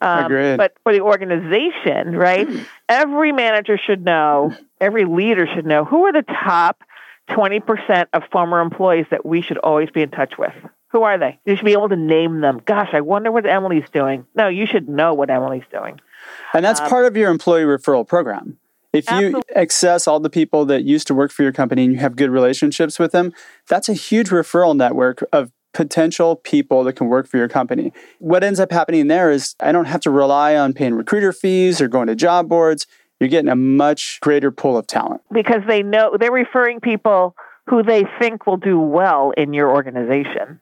Um. 0.00 0.56
But 0.56 0.74
for 0.82 0.92
the 0.92 1.02
organization, 1.02 2.16
right? 2.16 2.48
every 2.88 3.30
manager 3.30 3.78
should 3.78 4.04
know, 4.04 4.52
every 4.80 5.04
leader 5.04 5.46
should 5.46 5.66
know 5.66 5.84
who 5.84 6.06
are 6.06 6.12
the 6.12 6.22
top 6.22 6.82
20% 7.28 8.06
of 8.12 8.24
former 8.32 8.60
employees 8.60 9.06
that 9.12 9.24
we 9.24 9.40
should 9.40 9.58
always 9.58 9.88
be 9.90 10.02
in 10.02 10.10
touch 10.10 10.36
with. 10.36 10.54
Who 10.88 11.04
are 11.04 11.16
they? 11.16 11.38
You 11.44 11.54
should 11.54 11.64
be 11.64 11.72
able 11.72 11.90
to 11.90 11.96
name 11.96 12.40
them. 12.40 12.60
Gosh, 12.64 12.88
I 12.92 13.02
wonder 13.02 13.30
what 13.30 13.46
Emily's 13.46 13.88
doing. 13.92 14.26
No, 14.34 14.48
you 14.48 14.66
should 14.66 14.88
know 14.88 15.14
what 15.14 15.30
Emily's 15.30 15.62
doing. 15.70 16.00
And 16.54 16.64
that's 16.64 16.80
um, 16.80 16.88
part 16.88 17.06
of 17.06 17.16
your 17.16 17.30
employee 17.30 17.62
referral 17.62 18.06
program. 18.06 18.58
If 18.92 19.08
absolutely. 19.08 19.42
you 19.48 19.54
access 19.54 20.08
all 20.08 20.18
the 20.18 20.30
people 20.30 20.64
that 20.66 20.84
used 20.84 21.06
to 21.08 21.14
work 21.14 21.30
for 21.30 21.42
your 21.42 21.52
company 21.52 21.84
and 21.84 21.92
you 21.92 22.00
have 22.00 22.16
good 22.16 22.30
relationships 22.30 22.98
with 22.98 23.12
them, 23.12 23.32
that's 23.68 23.88
a 23.88 23.94
huge 23.94 24.30
referral 24.30 24.76
network 24.76 25.24
of 25.32 25.52
potential 25.72 26.34
people 26.34 26.82
that 26.82 26.94
can 26.94 27.06
work 27.06 27.28
for 27.28 27.36
your 27.36 27.48
company. 27.48 27.92
What 28.18 28.42
ends 28.42 28.58
up 28.58 28.72
happening 28.72 29.06
there 29.06 29.30
is 29.30 29.54
I 29.60 29.70
don't 29.70 29.84
have 29.84 30.00
to 30.00 30.10
rely 30.10 30.56
on 30.56 30.72
paying 30.72 30.94
recruiter 30.94 31.32
fees 31.32 31.80
or 31.80 31.86
going 31.86 32.08
to 32.08 32.16
job 32.16 32.48
boards. 32.48 32.88
You're 33.20 33.28
getting 33.28 33.50
a 33.50 33.56
much 33.56 34.18
greater 34.20 34.50
pool 34.50 34.76
of 34.76 34.86
talent. 34.88 35.20
Because 35.30 35.62
they 35.68 35.82
know 35.82 36.16
they're 36.18 36.32
referring 36.32 36.80
people 36.80 37.36
who 37.68 37.84
they 37.84 38.04
think 38.18 38.46
will 38.46 38.56
do 38.56 38.80
well 38.80 39.32
in 39.36 39.52
your 39.52 39.70
organization 39.70 40.60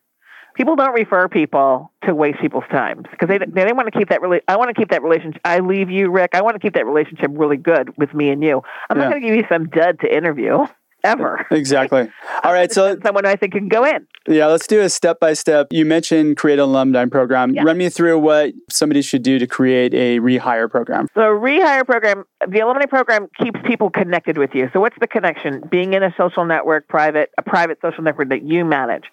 people 0.58 0.76
don't 0.76 0.92
refer 0.92 1.28
people 1.28 1.90
to 2.04 2.14
waste 2.14 2.40
people's 2.40 2.64
time 2.70 3.04
because 3.10 3.28
they 3.28 3.38
they 3.38 3.72
want 3.72 3.90
to 3.90 3.96
keep 3.96 4.10
that 4.10 4.20
really. 4.20 4.40
I 4.48 4.56
want 4.56 4.68
to 4.68 4.74
keep 4.74 4.90
that 4.90 5.02
relationship. 5.02 5.40
I 5.44 5.60
leave 5.60 5.88
you, 5.88 6.10
Rick. 6.10 6.32
I 6.34 6.42
want 6.42 6.56
to 6.56 6.60
keep 6.60 6.74
that 6.74 6.84
relationship 6.84 7.30
really 7.32 7.56
good 7.56 7.96
with 7.96 8.12
me 8.12 8.28
and 8.30 8.42
you. 8.42 8.60
I'm 8.90 8.98
yeah. 8.98 9.04
not 9.04 9.10
going 9.10 9.22
to 9.22 9.28
give 9.28 9.36
you 9.36 9.44
some 9.48 9.68
dud 9.68 10.00
to 10.00 10.14
interview 10.14 10.66
ever. 11.04 11.46
Exactly. 11.58 12.08
All 12.44 12.52
right, 12.52 12.70
so 12.70 12.98
someone 13.04 13.26
I 13.26 13.36
think 13.36 13.52
can 13.52 13.68
go 13.68 13.84
in. 13.84 14.06
Yeah, 14.28 14.46
let's 14.46 14.66
do 14.66 14.80
a 14.80 14.88
step 14.88 15.18
by 15.20 15.32
step. 15.32 15.68
You 15.70 15.84
mentioned 15.84 16.36
create 16.36 16.58
an 16.58 16.64
alumni 16.66 17.06
program. 17.06 17.52
Yeah. 17.52 17.62
Run 17.62 17.78
me 17.78 17.88
through 17.88 18.18
what 18.18 18.52
somebody 18.70 19.02
should 19.02 19.22
do 19.22 19.38
to 19.38 19.46
create 19.46 19.94
a 19.94 20.20
rehire 20.20 20.70
program. 20.70 21.06
So, 21.14 21.20
rehire 21.20 21.84
program, 21.84 22.24
the 22.46 22.60
alumni 22.60 22.86
program 22.86 23.28
keeps 23.40 23.60
people 23.64 23.90
connected 23.90 24.38
with 24.38 24.54
you. 24.54 24.70
So, 24.72 24.80
what's 24.80 24.96
the 25.00 25.06
connection? 25.06 25.62
Being 25.70 25.94
in 25.94 26.02
a 26.02 26.14
social 26.16 26.44
network, 26.44 26.88
private, 26.88 27.30
a 27.38 27.42
private 27.42 27.78
social 27.80 28.04
network 28.04 28.28
that 28.28 28.42
you 28.42 28.64
manage 28.64 29.04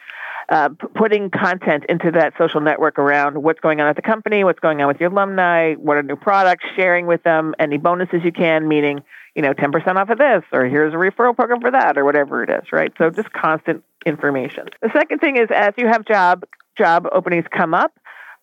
uh, 0.50 0.70
p- 0.70 0.88
putting 0.96 1.30
content 1.30 1.84
into 1.90 2.12
that 2.12 2.34
social 2.38 2.62
network 2.62 3.00
around 3.00 3.42
what's 3.42 3.60
going 3.60 3.82
on 3.82 3.88
at 3.88 3.96
the 3.96 4.02
company, 4.02 4.44
what's 4.44 4.60
going 4.60 4.82
on 4.82 4.88
with 4.88 5.00
your 5.00 5.12
alumni, 5.12 5.74
what 5.76 5.98
are 5.98 6.04
new 6.04 6.16
products, 6.16 6.66
sharing 6.76 7.08
with 7.08 7.24
them 7.24 7.56
any 7.60 7.78
bonuses 7.78 8.22
you 8.24 8.32
can, 8.32 8.68
meaning, 8.68 9.02
you 9.36 9.42
know, 9.42 9.54
10% 9.54 9.96
off 9.96 10.10
of 10.10 10.18
this, 10.18 10.44
or 10.52 10.66
here's 10.66 10.94
a 10.94 10.98
referral 10.98 11.36
program 11.36 11.62
for 11.62 11.72
that, 11.72 11.98
or 11.98 12.06
whatever 12.06 12.44
it 12.44 12.50
is, 12.50 12.72
right? 12.72 12.92
So 12.98 13.10
just 13.10 13.32
constant 13.34 13.84
information. 14.06 14.68
The 14.82 14.92
second 14.94 15.20
thing 15.20 15.38
is 15.38 15.48
as 15.54 15.74
you 15.78 15.88
have 15.88 16.06
job 16.06 16.46
job 16.78 17.08
openings 17.12 17.46
come 17.50 17.74
up, 17.74 17.98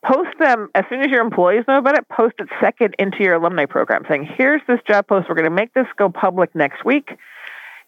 post 0.05 0.31
them 0.39 0.69
as 0.75 0.85
soon 0.89 1.03
as 1.03 1.11
your 1.11 1.21
employees 1.21 1.65
know 1.69 1.79
about 1.79 1.97
it, 1.97 2.09
post 2.09 2.35
it 2.39 2.49
second 2.61 2.95
into 2.99 3.23
your 3.23 3.35
alumni 3.35 3.67
program 3.67 4.03
saying, 4.09 4.29
here's 4.37 4.63
this 4.67 4.81
job 4.87 5.07
post. 5.07 5.29
We're 5.29 5.35
going 5.35 5.45
to 5.45 5.51
make 5.51 5.75
this 5.75 5.87
go 5.97 6.09
public 6.09 6.55
next 6.55 6.85
week 6.85 7.11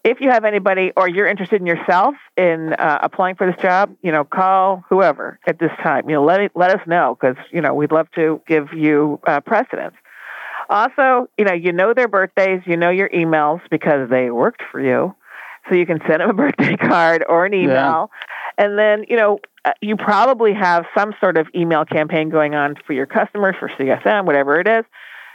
if 0.05 0.21
you 0.21 0.29
have 0.29 0.45
anybody 0.45 0.91
or 0.95 1.09
you're 1.09 1.27
interested 1.27 1.59
in 1.59 1.65
yourself 1.65 2.13
in 2.37 2.73
uh, 2.73 2.99
applying 3.01 3.35
for 3.35 3.47
this 3.51 3.59
job, 3.59 3.93
you 4.03 4.11
know, 4.11 4.23
call 4.23 4.85
whoever 4.87 5.39
at 5.47 5.57
this 5.57 5.71
time. 5.81 6.07
You 6.07 6.15
know, 6.15 6.23
let 6.23 6.41
it, 6.41 6.51
let 6.53 6.69
us 6.69 6.87
know 6.87 7.17
because 7.19 7.35
you 7.51 7.59
know 7.59 7.73
we'd 7.73 7.91
love 7.91 8.07
to 8.11 8.39
give 8.47 8.67
you 8.71 9.19
uh, 9.25 9.41
precedence. 9.41 9.95
Also, 10.69 11.27
you 11.37 11.45
know, 11.45 11.53
you 11.53 11.73
know 11.73 11.93
their 11.95 12.07
birthdays, 12.07 12.61
you 12.65 12.77
know 12.77 12.91
your 12.91 13.09
emails 13.09 13.61
because 13.71 14.09
they 14.09 14.29
worked 14.29 14.61
for 14.71 14.79
you, 14.79 15.15
so 15.67 15.75
you 15.75 15.87
can 15.87 15.99
send 16.07 16.21
them 16.21 16.29
a 16.29 16.33
birthday 16.51 16.77
card 16.77 17.25
or 17.27 17.45
an 17.45 17.55
email. 17.55 18.11
And 18.59 18.77
then, 18.77 19.05
you 19.09 19.17
know, 19.17 19.39
uh, 19.65 19.71
you 19.81 19.97
probably 19.97 20.53
have 20.53 20.85
some 20.95 21.13
sort 21.19 21.37
of 21.37 21.47
email 21.55 21.83
campaign 21.83 22.29
going 22.29 22.53
on 22.53 22.75
for 22.85 22.93
your 22.93 23.07
customers, 23.07 23.55
for 23.59 23.69
CSM, 23.69 24.25
whatever 24.25 24.59
it 24.59 24.67
is. 24.67 24.85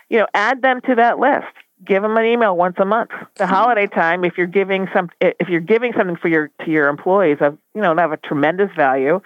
You 0.09 0.19
know, 0.19 0.27
add 0.33 0.63
them 0.63 0.81
to 0.83 0.95
that 0.95 1.19
list. 1.19 1.47
Give 1.85 2.03
them 2.03 2.16
an 2.16 2.25
email 2.25 2.57
once 2.57 2.77
a 2.79 2.85
month. 2.85 3.11
The 3.11 3.45
mm-hmm. 3.45 3.53
holiday 3.53 3.87
time, 3.87 4.25
if 4.25 4.37
you're 4.37 4.47
giving 4.47 4.88
some, 4.95 5.09
if 5.21 5.49
you're 5.49 5.61
giving 5.61 5.93
something 5.97 6.16
for 6.16 6.29
your 6.29 6.51
to 6.64 6.71
your 6.71 6.88
employees 6.88 7.38
of, 7.40 7.59
you 7.75 7.81
know, 7.81 7.95
have 7.97 8.12
a 8.12 8.16
tremendous 8.19 8.71
value, 8.77 9.21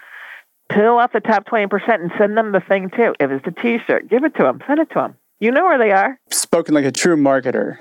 peel 0.71 0.99
off 0.99 1.13
the 1.13 1.21
top 1.21 1.47
twenty 1.47 1.67
percent 1.67 2.03
and 2.03 2.13
send 2.19 2.37
them 2.37 2.53
the 2.53 2.61
thing 2.61 2.91
too. 2.91 3.15
If 3.19 3.31
it's 3.31 3.47
a 3.47 3.63
T-shirt, 3.63 4.09
give 4.09 4.25
it 4.25 4.35
to 4.37 4.43
them. 4.43 4.61
Send 4.67 4.81
it 4.81 4.89
to 4.91 4.95
them. 4.95 5.17
You 5.41 5.51
know 5.51 5.65
where 5.65 5.79
they 5.79 5.91
are. 5.91 6.19
Spoken 6.31 6.75
like 6.75 6.85
a 6.85 6.93
true 6.93 7.17
marketer. 7.17 7.77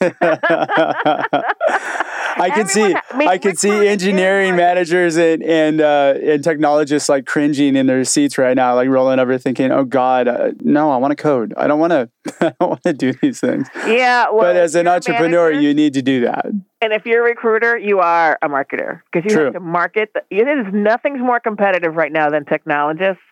I 2.36 2.50
can 2.50 2.66
see 2.66 2.94
I 3.14 3.38
can 3.38 3.56
see 3.56 3.86
engineering 3.86 4.56
managers 4.56 5.16
and 5.16 5.42
and 5.42 5.80
uh, 5.80 6.14
and 6.22 6.44
technologists 6.44 7.08
like 7.08 7.26
cringing 7.26 7.76
in 7.76 7.86
their 7.86 8.04
seats 8.04 8.38
right 8.38 8.54
now, 8.54 8.74
like 8.74 8.88
rolling 8.88 9.18
over, 9.18 9.38
thinking, 9.38 9.70
"Oh 9.70 9.84
God, 9.84 10.28
uh, 10.28 10.52
no, 10.60 10.90
I 10.90 10.96
want 10.96 11.16
to 11.16 11.22
code. 11.22 11.54
I 11.56 11.66
don't 11.66 11.80
want 11.80 11.92
to. 11.92 12.10
I 12.40 12.52
don't 12.60 12.70
want 12.70 12.82
to 12.84 12.92
do 12.92 13.12
these 13.14 13.40
things." 13.40 13.68
Yeah, 13.86 14.26
well, 14.30 14.40
but 14.40 14.56
as 14.56 14.74
an 14.74 14.86
entrepreneur, 14.86 15.50
manager, 15.50 15.68
you 15.68 15.74
need 15.74 15.94
to 15.94 16.02
do 16.02 16.22
that. 16.22 16.46
And 16.80 16.92
if 16.92 17.06
you're 17.06 17.24
a 17.24 17.28
recruiter, 17.28 17.76
you 17.76 18.00
are 18.00 18.38
a 18.42 18.48
marketer 18.48 19.00
because 19.10 19.28
you 19.28 19.36
True. 19.36 19.44
have 19.46 19.54
to 19.54 19.60
market. 19.60 20.10
The, 20.14 20.22
it 20.30 20.46
is 20.46 20.72
nothing's 20.72 21.20
more 21.20 21.40
competitive 21.40 21.94
right 21.94 22.12
now 22.12 22.30
than 22.30 22.44
technologists 22.44 23.22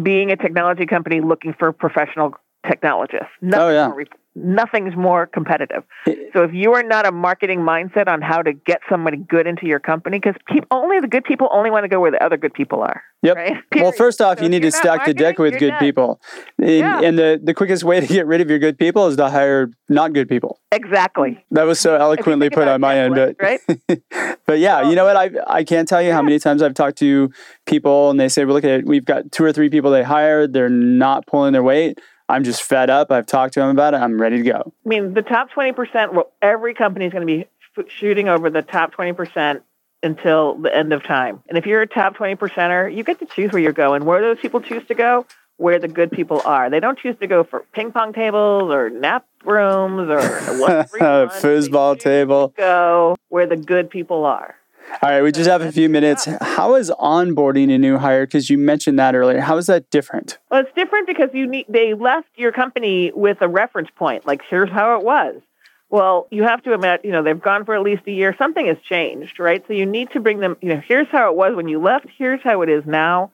being 0.00 0.30
a 0.30 0.36
technology 0.36 0.86
company 0.86 1.20
looking 1.20 1.54
for 1.58 1.72
professional 1.72 2.34
technologists. 2.66 3.30
Nothing 3.40 3.64
oh, 3.64 3.70
yeah. 3.70 3.88
More, 3.88 4.04
nothing's 4.36 4.96
more 4.96 5.26
competitive. 5.26 5.84
So 6.32 6.42
if 6.42 6.52
you 6.52 6.74
are 6.74 6.82
not 6.82 7.06
a 7.06 7.12
marketing 7.12 7.60
mindset 7.60 8.08
on 8.08 8.20
how 8.20 8.42
to 8.42 8.52
get 8.52 8.80
somebody 8.88 9.16
good 9.16 9.46
into 9.46 9.66
your 9.66 9.78
company, 9.78 10.18
because 10.18 10.34
only 10.70 11.00
the 11.00 11.06
good 11.06 11.24
people 11.24 11.48
only 11.52 11.70
want 11.70 11.84
to 11.84 11.88
go 11.88 12.00
where 12.00 12.10
the 12.10 12.22
other 12.22 12.36
good 12.36 12.52
people 12.52 12.82
are. 12.82 13.02
Yep. 13.22 13.36
Right? 13.36 13.56
Well, 13.76 13.92
first 13.92 14.20
off, 14.20 14.38
so 14.38 14.44
you 14.44 14.50
need 14.50 14.62
to 14.62 14.70
stack 14.70 15.06
the 15.06 15.14
deck 15.14 15.38
with 15.38 15.58
good 15.58 15.74
people. 15.78 16.20
And, 16.58 16.68
yeah. 16.68 17.00
and, 17.00 17.18
the, 17.18 17.40
the 17.42 17.54
quickest 17.54 17.82
way 17.82 18.00
to 18.00 18.06
get 18.06 18.26
rid 18.26 18.40
of 18.40 18.50
your 18.50 18.58
good 18.58 18.78
people 18.78 19.06
is 19.06 19.16
to 19.16 19.30
hire 19.30 19.70
not 19.88 20.12
good 20.12 20.28
people. 20.28 20.60
Exactly. 20.72 21.42
That 21.50 21.62
was 21.62 21.80
so 21.80 21.96
eloquently 21.96 22.50
put 22.50 22.68
on 22.68 22.80
my 22.80 22.98
end. 22.98 23.14
But, 23.14 23.36
right? 23.40 23.60
but 24.46 24.58
yeah, 24.58 24.88
you 24.88 24.94
know 24.94 25.08
um, 25.08 25.14
what? 25.14 25.48
I, 25.48 25.58
I 25.58 25.64
can't 25.64 25.88
tell 25.88 26.02
you 26.02 26.12
how 26.12 26.20
many 26.20 26.38
times 26.38 26.60
I've 26.60 26.74
talked 26.74 26.98
to 26.98 27.30
people 27.66 28.10
and 28.10 28.20
they 28.20 28.28
say, 28.28 28.44
well, 28.44 28.54
look 28.54 28.64
at 28.64 28.70
it. 28.70 28.86
We've 28.86 29.04
got 29.04 29.32
two 29.32 29.44
or 29.44 29.52
three 29.52 29.70
people 29.70 29.90
they 29.90 30.02
hired. 30.02 30.52
They're 30.52 30.68
not 30.68 31.26
pulling 31.26 31.52
their 31.52 31.62
weight. 31.62 31.98
I'm 32.28 32.44
just 32.44 32.62
fed 32.62 32.90
up. 32.90 33.10
I've 33.10 33.26
talked 33.26 33.54
to 33.54 33.60
them 33.60 33.70
about 33.70 33.94
it. 33.94 33.98
I'm 33.98 34.20
ready 34.20 34.38
to 34.38 34.42
go. 34.42 34.72
I 34.84 34.88
mean, 34.88 35.14
the 35.14 35.22
top 35.22 35.50
20%, 35.50 36.14
well, 36.14 36.32
every 36.40 36.74
company 36.74 37.06
is 37.06 37.12
going 37.12 37.26
to 37.26 37.44
be 37.44 37.46
shooting 37.88 38.28
over 38.28 38.50
the 38.50 38.62
top 38.62 38.94
20% 38.94 39.60
until 40.02 40.54
the 40.54 40.74
end 40.74 40.92
of 40.92 41.02
time. 41.02 41.42
And 41.48 41.58
if 41.58 41.66
you're 41.66 41.82
a 41.82 41.86
top 41.86 42.16
20 42.16 42.36
percenter, 42.36 42.94
you 42.94 43.04
get 43.04 43.18
to 43.20 43.26
choose 43.26 43.52
where 43.52 43.60
you're 43.60 43.72
going. 43.72 44.04
Where 44.04 44.20
those 44.20 44.38
people 44.38 44.60
choose 44.60 44.86
to 44.88 44.94
go, 44.94 45.26
where 45.56 45.78
the 45.78 45.88
good 45.88 46.10
people 46.10 46.42
are. 46.44 46.70
They 46.70 46.80
don't 46.80 46.98
choose 46.98 47.16
to 47.20 47.26
go 47.26 47.44
for 47.44 47.64
ping 47.72 47.92
pong 47.92 48.12
tables 48.12 48.70
or 48.70 48.90
nap 48.90 49.26
rooms 49.44 50.10
or 50.10 50.20
foosball 50.20 51.98
table. 51.98 52.54
Go 52.56 53.16
where 53.28 53.46
the 53.46 53.56
good 53.56 53.90
people 53.90 54.24
are. 54.24 54.56
All 55.02 55.10
right, 55.10 55.22
we 55.22 55.32
just 55.32 55.48
have 55.48 55.62
a 55.62 55.72
few 55.72 55.88
minutes. 55.88 56.26
How 56.40 56.76
is 56.76 56.90
onboarding 56.90 57.74
a 57.74 57.78
new 57.78 57.98
hire? 57.98 58.26
Because 58.26 58.48
you 58.48 58.56
mentioned 58.56 58.98
that 58.98 59.14
earlier. 59.14 59.40
How 59.40 59.56
is 59.56 59.66
that 59.66 59.90
different? 59.90 60.38
Well, 60.50 60.60
it's 60.60 60.74
different 60.74 61.06
because 61.06 61.30
you 61.32 61.46
need 61.46 61.66
they 61.68 61.94
left 61.94 62.28
your 62.36 62.52
company 62.52 63.12
with 63.14 63.38
a 63.40 63.48
reference 63.48 63.88
point. 63.96 64.26
Like 64.26 64.42
here's 64.48 64.70
how 64.70 64.98
it 64.98 65.04
was. 65.04 65.40
Well, 65.90 66.26
you 66.30 66.42
have 66.42 66.62
to 66.64 66.74
admit, 66.74 67.04
you 67.04 67.12
know, 67.12 67.22
they've 67.22 67.40
gone 67.40 67.64
for 67.64 67.74
at 67.74 67.82
least 67.82 68.02
a 68.06 68.10
year. 68.10 68.34
Something 68.36 68.66
has 68.66 68.78
changed, 68.88 69.38
right? 69.38 69.64
So 69.66 69.74
you 69.74 69.86
need 69.86 70.10
to 70.12 70.20
bring 70.20 70.40
them. 70.40 70.56
You 70.60 70.70
know, 70.70 70.82
here's 70.86 71.08
how 71.08 71.30
it 71.30 71.36
was 71.36 71.54
when 71.54 71.68
you 71.68 71.80
left. 71.80 72.06
Here's 72.16 72.42
how 72.42 72.62
it 72.62 72.68
is 72.68 72.84
now. 72.86 73.30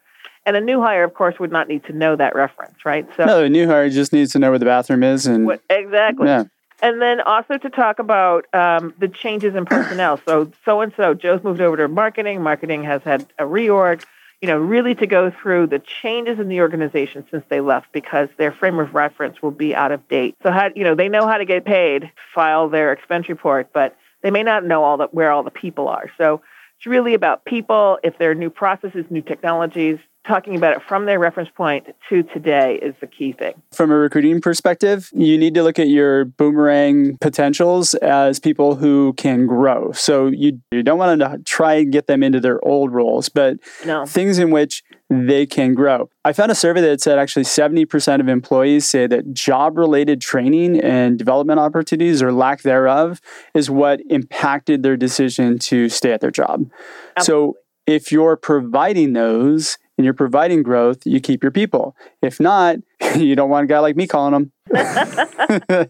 And 0.47 0.57
a 0.57 0.61
new 0.61 0.81
hire, 0.81 1.05
of 1.05 1.15
course, 1.15 1.39
would 1.39 1.53
not 1.53 1.69
need 1.69 1.85
to 1.85 1.93
know 1.93 2.17
that 2.17 2.35
reference, 2.35 2.85
right? 2.85 3.07
So 3.17 3.25
no, 3.25 3.45
a 3.45 3.49
new 3.49 3.67
hire 3.67 3.89
just 3.91 4.13
needs 4.13 4.33
to 4.33 4.39
know 4.39 4.51
where 4.51 4.59
the 4.59 4.65
bathroom 4.65 5.03
is 5.03 5.27
and 5.27 5.47
what, 5.47 5.63
exactly. 5.69 6.27
Yeah. 6.27 6.45
And 6.83 7.01
then 7.01 7.21
also 7.21 7.59
to 7.59 7.71
talk 7.71 7.99
about 7.99 8.47
um, 8.55 8.95
the 8.99 9.09
changes 9.09 9.55
in 9.55 9.65
personnel. 9.67 10.21
So, 10.27 10.51
so 10.65 10.81
and 10.81 10.93
so, 10.97 11.15
Joe's 11.15 11.43
moved 11.45 11.61
over 11.61 11.77
to 11.77 11.89
marketing. 11.89 12.43
Marketing 12.43 12.85
has 12.85 13.03
had 13.03 13.27
a 13.39 13.45
reorg. 13.45 14.05
You 14.41 14.49
know, 14.49 14.57
really 14.57 14.95
to 14.95 15.07
go 15.07 15.31
through 15.31 15.67
the 15.67 15.79
changes 15.79 16.39
in 16.39 16.49
the 16.49 16.63
organization 16.63 17.27
since 17.31 17.45
they 17.51 17.61
left 17.61 17.93
because 17.93 18.31
their 18.39 18.53
frame 18.53 18.79
of 18.79 18.95
reference 18.95 19.43
will 19.43 19.51
be 19.51 19.75
out 19.75 19.93
of 19.93 20.09
date. 20.09 20.35
So, 20.43 20.51
how 20.51 20.71
you 20.75 20.83
know 20.83 20.95
they 20.95 21.11
know 21.11 21.27
how 21.27 21.37
to 21.37 21.45
get 21.45 21.67
paid, 21.67 22.11
file 22.35 22.71
their 22.71 22.93
expense 22.93 23.29
report, 23.29 23.69
but 23.75 23.99
they 24.23 24.31
may 24.31 24.43
not 24.43 24.65
know 24.65 24.83
all 24.83 24.97
the 24.97 25.09
where 25.09 25.31
all 25.31 25.43
the 25.43 25.51
people 25.51 25.89
are. 25.89 26.11
So, 26.17 26.41
it's 26.79 26.87
really 26.87 27.13
about 27.13 27.45
people. 27.45 27.99
If 28.03 28.17
there 28.17 28.31
are 28.31 28.35
new 28.35 28.49
processes, 28.49 29.05
new 29.11 29.21
technologies, 29.21 29.99
talking 30.27 30.55
about 30.55 30.77
it 30.77 30.83
from 30.87 31.07
their 31.07 31.19
reference 31.19 31.49
point 31.57 31.87
to 32.09 32.23
today 32.23 32.79
is 32.83 32.95
the 33.01 33.07
key 33.07 33.33
thing. 33.33 33.55
From 33.73 33.91
a 33.91 33.95
recruiting 33.95 34.41
perspective, 34.41 35.11
you 35.13 35.39
need 35.39 35.55
to 35.55 35.63
look 35.63 35.79
at 35.79 35.89
your 35.89 36.27
boomerang 36.27 37.17
potentials 37.21 37.95
as 37.95 38.39
people 38.39 38.77
who 38.77 39.15
can 39.15 39.47
grow. 39.47 39.93
So 39.93 40.27
you, 40.27 40.61
you 40.71 40.83
don't 40.83 40.99
want 40.99 41.21
to 41.21 41.39
try 41.45 41.75
and 41.75 41.93
get 41.93 42.07
them 42.07 42.23
into 42.23 42.41
their 42.41 42.63
old 42.65 42.93
roles, 42.93 43.29
but 43.29 43.59
no. 43.85 44.05
things 44.05 44.39
in 44.39 44.51
which 44.51 44.83
they 45.09 45.45
can 45.45 45.75
grow. 45.75 46.09
I 46.25 46.33
found 46.33 46.53
a 46.53 46.55
survey 46.55 46.83
that 46.83 47.01
said 47.01 47.19
actually 47.19 47.45
70% 47.45 48.21
of 48.21 48.29
employees 48.29 48.89
say 48.89 49.07
that 49.09 49.33
job 49.33 49.77
related 49.77 50.21
training 50.21 50.81
and 50.81 51.19
development 51.19 51.59
opportunities 51.59 52.23
or 52.23 52.33
lack 52.33 52.63
thereof 52.63 53.21
is 53.55 53.69
what 53.69 54.01
impacted 54.09 54.83
their 54.83 54.97
decision 54.97 55.59
to 55.61 55.89
stay 55.89 56.13
at 56.13 56.21
their 56.21 56.31
job. 56.31 56.71
Absolutely. 57.17 57.55
So 57.55 57.59
if 57.87 58.13
you're 58.13 58.37
providing 58.37 59.15
those, 59.15 59.79
and 60.01 60.05
you're 60.07 60.15
providing 60.15 60.63
growth, 60.63 61.05
you 61.05 61.21
keep 61.21 61.43
your 61.43 61.53
people. 61.53 61.95
If 62.23 62.41
not, 62.41 62.77
you 63.17 63.37
don't 63.37 63.51
want 63.51 63.65
a 63.65 63.67
guy 63.67 63.81
like 63.81 63.97
me 63.97 64.07
calling 64.07 64.33
them. 64.33 64.53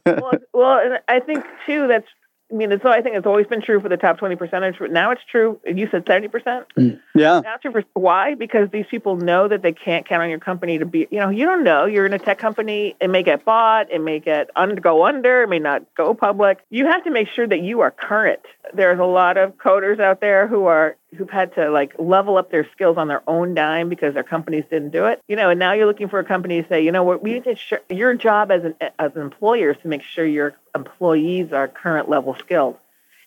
well, 0.05 0.33
well, 0.53 0.99
I 1.07 1.21
think 1.21 1.45
too 1.65 1.87
that's 1.87 2.09
I 2.53 2.57
mean, 2.57 2.71
so 2.83 2.89
I 2.89 3.01
think 3.01 3.15
it's 3.15 3.27
always 3.27 3.47
been 3.47 3.63
true 3.63 3.79
for 3.79 3.89
the 3.89 3.97
top 3.97 4.19
20 4.19 4.35
percentage. 4.35 4.75
But 4.81 4.91
now 4.91 5.13
it's 5.13 5.21
true. 5.31 5.61
You 5.65 5.89
said 5.93 6.05
70%? 6.05 6.65
Mm, 6.77 7.01
yeah. 7.15 7.41
Now 7.45 7.55
it's 7.55 7.63
true 7.63 7.71
for, 7.71 7.85
why? 7.93 8.35
Because 8.35 8.69
these 8.73 8.87
people 8.91 9.15
know 9.15 9.47
that 9.47 9.63
they 9.63 9.71
can't 9.71 10.09
count 10.09 10.23
on 10.23 10.31
your 10.31 10.41
company 10.41 10.79
to 10.79 10.85
be, 10.85 11.07
you 11.13 11.21
know, 11.21 11.29
you 11.29 11.47
don't 11.47 11.63
know. 11.63 11.85
You're 11.85 12.07
in 12.07 12.13
a 12.13 12.19
tech 12.19 12.39
company. 12.39 12.97
It 13.01 13.09
may 13.09 13.23
get 13.23 13.45
bought. 13.45 13.93
It 13.93 14.01
may 14.01 14.19
get 14.19 14.51
under, 14.57 14.81
go 14.81 15.07
under. 15.07 15.45
It 15.45 15.49
may 15.49 15.61
not 15.61 15.83
go 15.97 16.13
public. 16.13 16.59
You 16.71 16.87
have 16.87 17.05
to 17.05 17.11
make 17.13 17.29
sure 17.29 17.47
that 17.47 17.61
you 17.61 17.83
are 17.83 17.93
current. 17.93 18.41
There's 18.75 18.99
a 18.99 19.05
lot 19.05 19.37
of 19.37 19.57
coders 19.57 20.01
out 20.01 20.21
there 20.21 20.49
who 20.49 20.65
are 20.65 20.97
who've 21.17 21.31
had 21.31 21.55
to 21.55 21.71
like 21.71 21.95
level 21.99 22.37
up 22.37 22.51
their 22.51 22.69
skills 22.73 22.97
on 22.97 23.09
their 23.09 23.23
own 23.29 23.55
dime 23.55 23.89
because 23.89 24.15
their 24.15 24.23
companies 24.23 24.65
didn't 24.71 24.91
do 24.91 25.07
it. 25.07 25.21
You 25.29 25.37
know, 25.37 25.51
and 25.51 25.59
now 25.59 25.73
you're 25.73 25.87
looking 25.87 26.09
for 26.09 26.19
a 26.19 26.25
company 26.25 26.63
to 26.63 26.69
say, 26.69 26.85
you 26.85 26.93
know 26.93 27.03
what, 27.03 27.23
we 27.23 27.33
need 27.35 27.45
to 27.45 27.81
your 27.89 28.15
job 28.15 28.51
as 28.51 28.65
an 28.65 28.75
as 28.99 29.13
an 29.15 29.23
employer 29.23 29.71
is 29.71 29.77
to 29.83 29.89
make 29.89 30.03
sure 30.03 30.25
your 30.25 30.55
employees 30.75 31.53
are 31.53 31.69
current 31.69 32.09
level 32.09 32.37
skilled, 32.39 32.77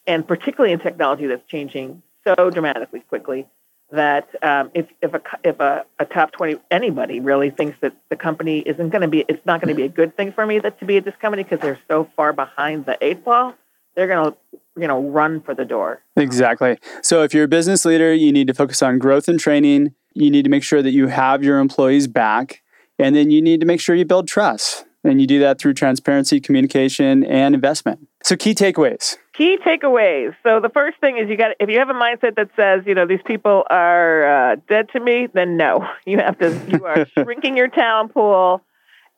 and 0.08 0.28
particularly 0.28 0.74
in 0.74 0.80
technology 0.80 1.28
that's 1.28 1.46
changing 1.48 2.02
so 2.26 2.50
dramatically 2.50 3.02
quickly 3.02 3.48
that 3.94 4.28
um, 4.44 4.72
if 4.74 4.88
if 5.02 5.14
a 5.14 5.22
if 5.44 5.60
a, 5.60 5.86
a 6.00 6.06
top 6.06 6.32
twenty 6.32 6.60
anybody 6.72 7.20
really 7.20 7.52
thinks 7.52 7.78
that 7.82 7.94
the 8.10 8.16
company 8.16 8.60
isn't 8.60 8.90
going 8.90 9.04
to 9.04 9.08
be 9.08 9.24
it's 9.28 9.46
not 9.46 9.62
going 9.62 9.70
to 9.70 9.76
be 9.76 9.84
a 9.84 9.90
good 9.90 10.18
thing 10.18 10.32
for 10.32 10.46
me 10.46 10.60
that 10.60 10.80
to 10.80 10.86
be 10.86 10.98
at 10.98 11.06
this 11.06 11.16
company 11.22 11.44
because 11.44 11.60
they're 11.60 11.80
so 11.88 12.10
far 12.16 12.34
behind 12.34 12.86
the 12.86 12.98
eight 13.02 13.24
ball, 13.24 13.54
they're 13.96 14.08
going 14.08 14.32
to 14.32 14.38
you 14.76 14.88
know 14.88 15.02
run 15.02 15.42
for 15.42 15.54
the 15.54 15.66
door. 15.66 16.02
Exactly. 16.16 16.78
So 17.02 17.24
if 17.24 17.34
you're 17.34 17.46
a 17.46 17.50
business 17.50 17.86
leader 17.86 18.14
you 18.14 18.32
need 18.32 18.48
to 18.48 18.54
focus 18.54 18.82
on 18.82 19.00
growth 19.00 19.28
and 19.28 19.40
training. 19.40 19.94
You 20.16 20.30
need 20.30 20.44
to 20.44 20.50
make 20.50 20.64
sure 20.64 20.82
that 20.84 20.92
you 20.92 21.08
have 21.08 21.44
your 21.44 21.60
employees 21.60 22.08
back 22.08 22.62
and 23.00 23.16
then 23.16 23.32
you 23.32 23.42
need 23.42 23.60
to 23.62 23.66
make 23.66 23.82
sure 23.82 23.96
you 23.96 24.06
build 24.06 24.28
trust. 24.28 24.86
And 25.06 25.20
you 25.20 25.28
do 25.28 25.40
that 25.40 25.60
through 25.60 25.74
transparency 25.74 26.40
communication 26.40 27.26
and 27.26 27.54
investment. 27.54 28.08
So 28.24 28.38
key 28.38 28.54
takeaways. 28.56 29.18
Key 29.34 29.58
takeaways. 29.58 30.34
So 30.44 30.62
the 30.62 30.70
first 30.70 30.98
thing 31.02 31.18
is 31.18 31.30
you 31.30 31.36
got 31.36 31.52
if 31.60 31.70
you 31.70 31.80
have 31.80 31.90
a 31.90 31.94
mindset 31.94 32.36
that 32.38 32.50
says 32.56 32.84
you 32.86 32.96
know 32.96 33.06
these 33.06 33.22
people 33.26 33.66
are 33.70 34.54
uh, 34.54 34.56
dead 34.70 34.88
to 34.94 35.02
me 35.02 35.28
then 35.34 35.58
no. 35.58 35.86
You 36.06 36.20
have 36.20 36.40
to 36.40 36.58
you 36.70 36.86
are 36.86 37.06
shrinking 37.18 37.58
your 37.58 37.68
talent 37.68 38.14
pool 38.14 38.62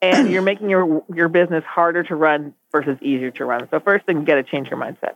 and 0.02 0.30
you're 0.30 0.42
making 0.42 0.70
your 0.70 1.04
your 1.14 1.28
business 1.28 1.64
harder 1.64 2.02
to 2.02 2.14
run 2.14 2.54
versus 2.72 2.98
easier 3.00 3.30
to 3.30 3.44
run 3.44 3.66
so 3.70 3.80
first 3.80 4.06
thing 4.06 4.20
you 4.20 4.26
got 4.26 4.36
to 4.36 4.42
change 4.42 4.68
your 4.68 4.78
mindset 4.78 5.14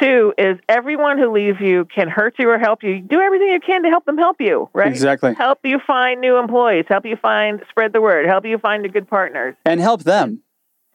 Two 0.00 0.34
is 0.36 0.58
everyone 0.68 1.18
who 1.18 1.32
leaves 1.32 1.60
you 1.60 1.84
can 1.84 2.08
hurt 2.08 2.34
you 2.38 2.50
or 2.50 2.58
help 2.58 2.82
you. 2.82 3.00
Do 3.00 3.20
everything 3.20 3.48
you 3.48 3.60
can 3.60 3.84
to 3.84 3.90
help 3.90 4.04
them 4.04 4.18
help 4.18 4.40
you, 4.40 4.68
right? 4.72 4.88
Exactly. 4.88 5.34
Help 5.34 5.60
you 5.62 5.78
find 5.86 6.20
new 6.20 6.36
employees, 6.36 6.86
help 6.88 7.06
you 7.06 7.16
find, 7.16 7.62
spread 7.68 7.92
the 7.92 8.00
word, 8.00 8.26
help 8.26 8.44
you 8.44 8.58
find 8.58 8.84
a 8.84 8.88
good 8.88 9.08
partners. 9.08 9.54
And 9.64 9.80
help 9.80 10.02
them. 10.02 10.42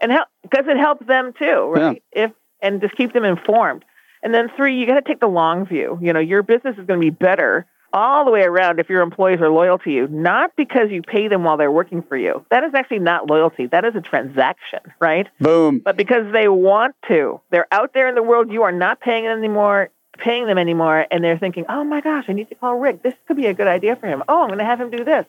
And 0.02 0.12
help, 0.12 0.28
because 0.42 0.66
it 0.68 0.78
helps 0.78 1.06
them 1.08 1.32
too, 1.38 1.72
right? 1.74 2.04
Yeah. 2.14 2.26
If, 2.26 2.32
and 2.62 2.82
just 2.82 2.96
keep 2.96 3.14
them 3.14 3.24
informed. 3.24 3.86
And 4.22 4.34
then 4.34 4.50
three, 4.58 4.78
you 4.78 4.86
got 4.86 4.96
to 4.96 5.02
take 5.02 5.22
the 5.22 5.28
long 5.28 5.66
view. 5.66 5.98
You 6.02 6.12
know, 6.12 6.20
your 6.20 6.44
business 6.44 6.76
is 6.78 6.86
going 6.86 7.00
to 7.00 7.06
be 7.06 7.10
better 7.10 7.68
all 7.94 8.26
the 8.26 8.32
way 8.32 8.42
around 8.42 8.80
if 8.80 8.90
your 8.90 9.02
employees 9.02 9.42
are 9.42 9.50
loyal 9.50 9.78
to 9.80 9.90
you, 9.90 10.08
not 10.08 10.56
because 10.56 10.90
you 10.92 11.02
pay 11.02 11.28
them 11.28 11.44
while 11.44 11.58
they're 11.58 11.72
working 11.72 12.02
for 12.04 12.18
you. 12.18 12.46
That 12.50 12.64
is 12.64 12.74
actually 12.74 13.00
not 13.00 13.30
loyalty. 13.30 13.68
That 13.68 13.86
is 13.86 13.96
a 13.96 14.02
transaction, 14.02 14.80
right? 15.00 15.28
Boom. 15.40 15.80
But 15.84 15.98
because 15.98 16.32
they 16.34 16.48
want 16.48 16.96
to, 17.08 17.42
they're 17.52 17.68
out 17.72 17.94
there 17.94 18.08
in 18.08 18.16
the 18.16 18.24
world, 18.24 18.52
you 18.52 18.64
are 18.64 18.72
not 18.72 19.00
paying 19.00 19.26
them 19.26 19.38
anymore. 19.38 19.90
paying 20.18 20.46
them 20.48 20.58
anymore 20.58 21.06
and 21.12 21.24
they're 21.24 21.40
thinking, 21.40 21.66
oh 21.70 21.84
my 21.84 22.02
gosh, 22.02 22.26
I 22.28 22.34
need 22.34 22.50
to 22.50 22.56
call 22.56 22.76
Rick. 22.76 23.04
This 23.04 23.14
could 23.28 23.38
be 23.38 23.46
a 23.46 23.54
good 23.54 23.68
idea 23.68 23.96
for 23.96 24.08
him. 24.08 24.22
Oh, 24.28 24.42
I'm 24.42 24.50
going 24.50 24.60
to 24.60 24.66
have 24.66 24.82
him 24.82 24.90
do 24.90 25.06
this. 25.06 25.26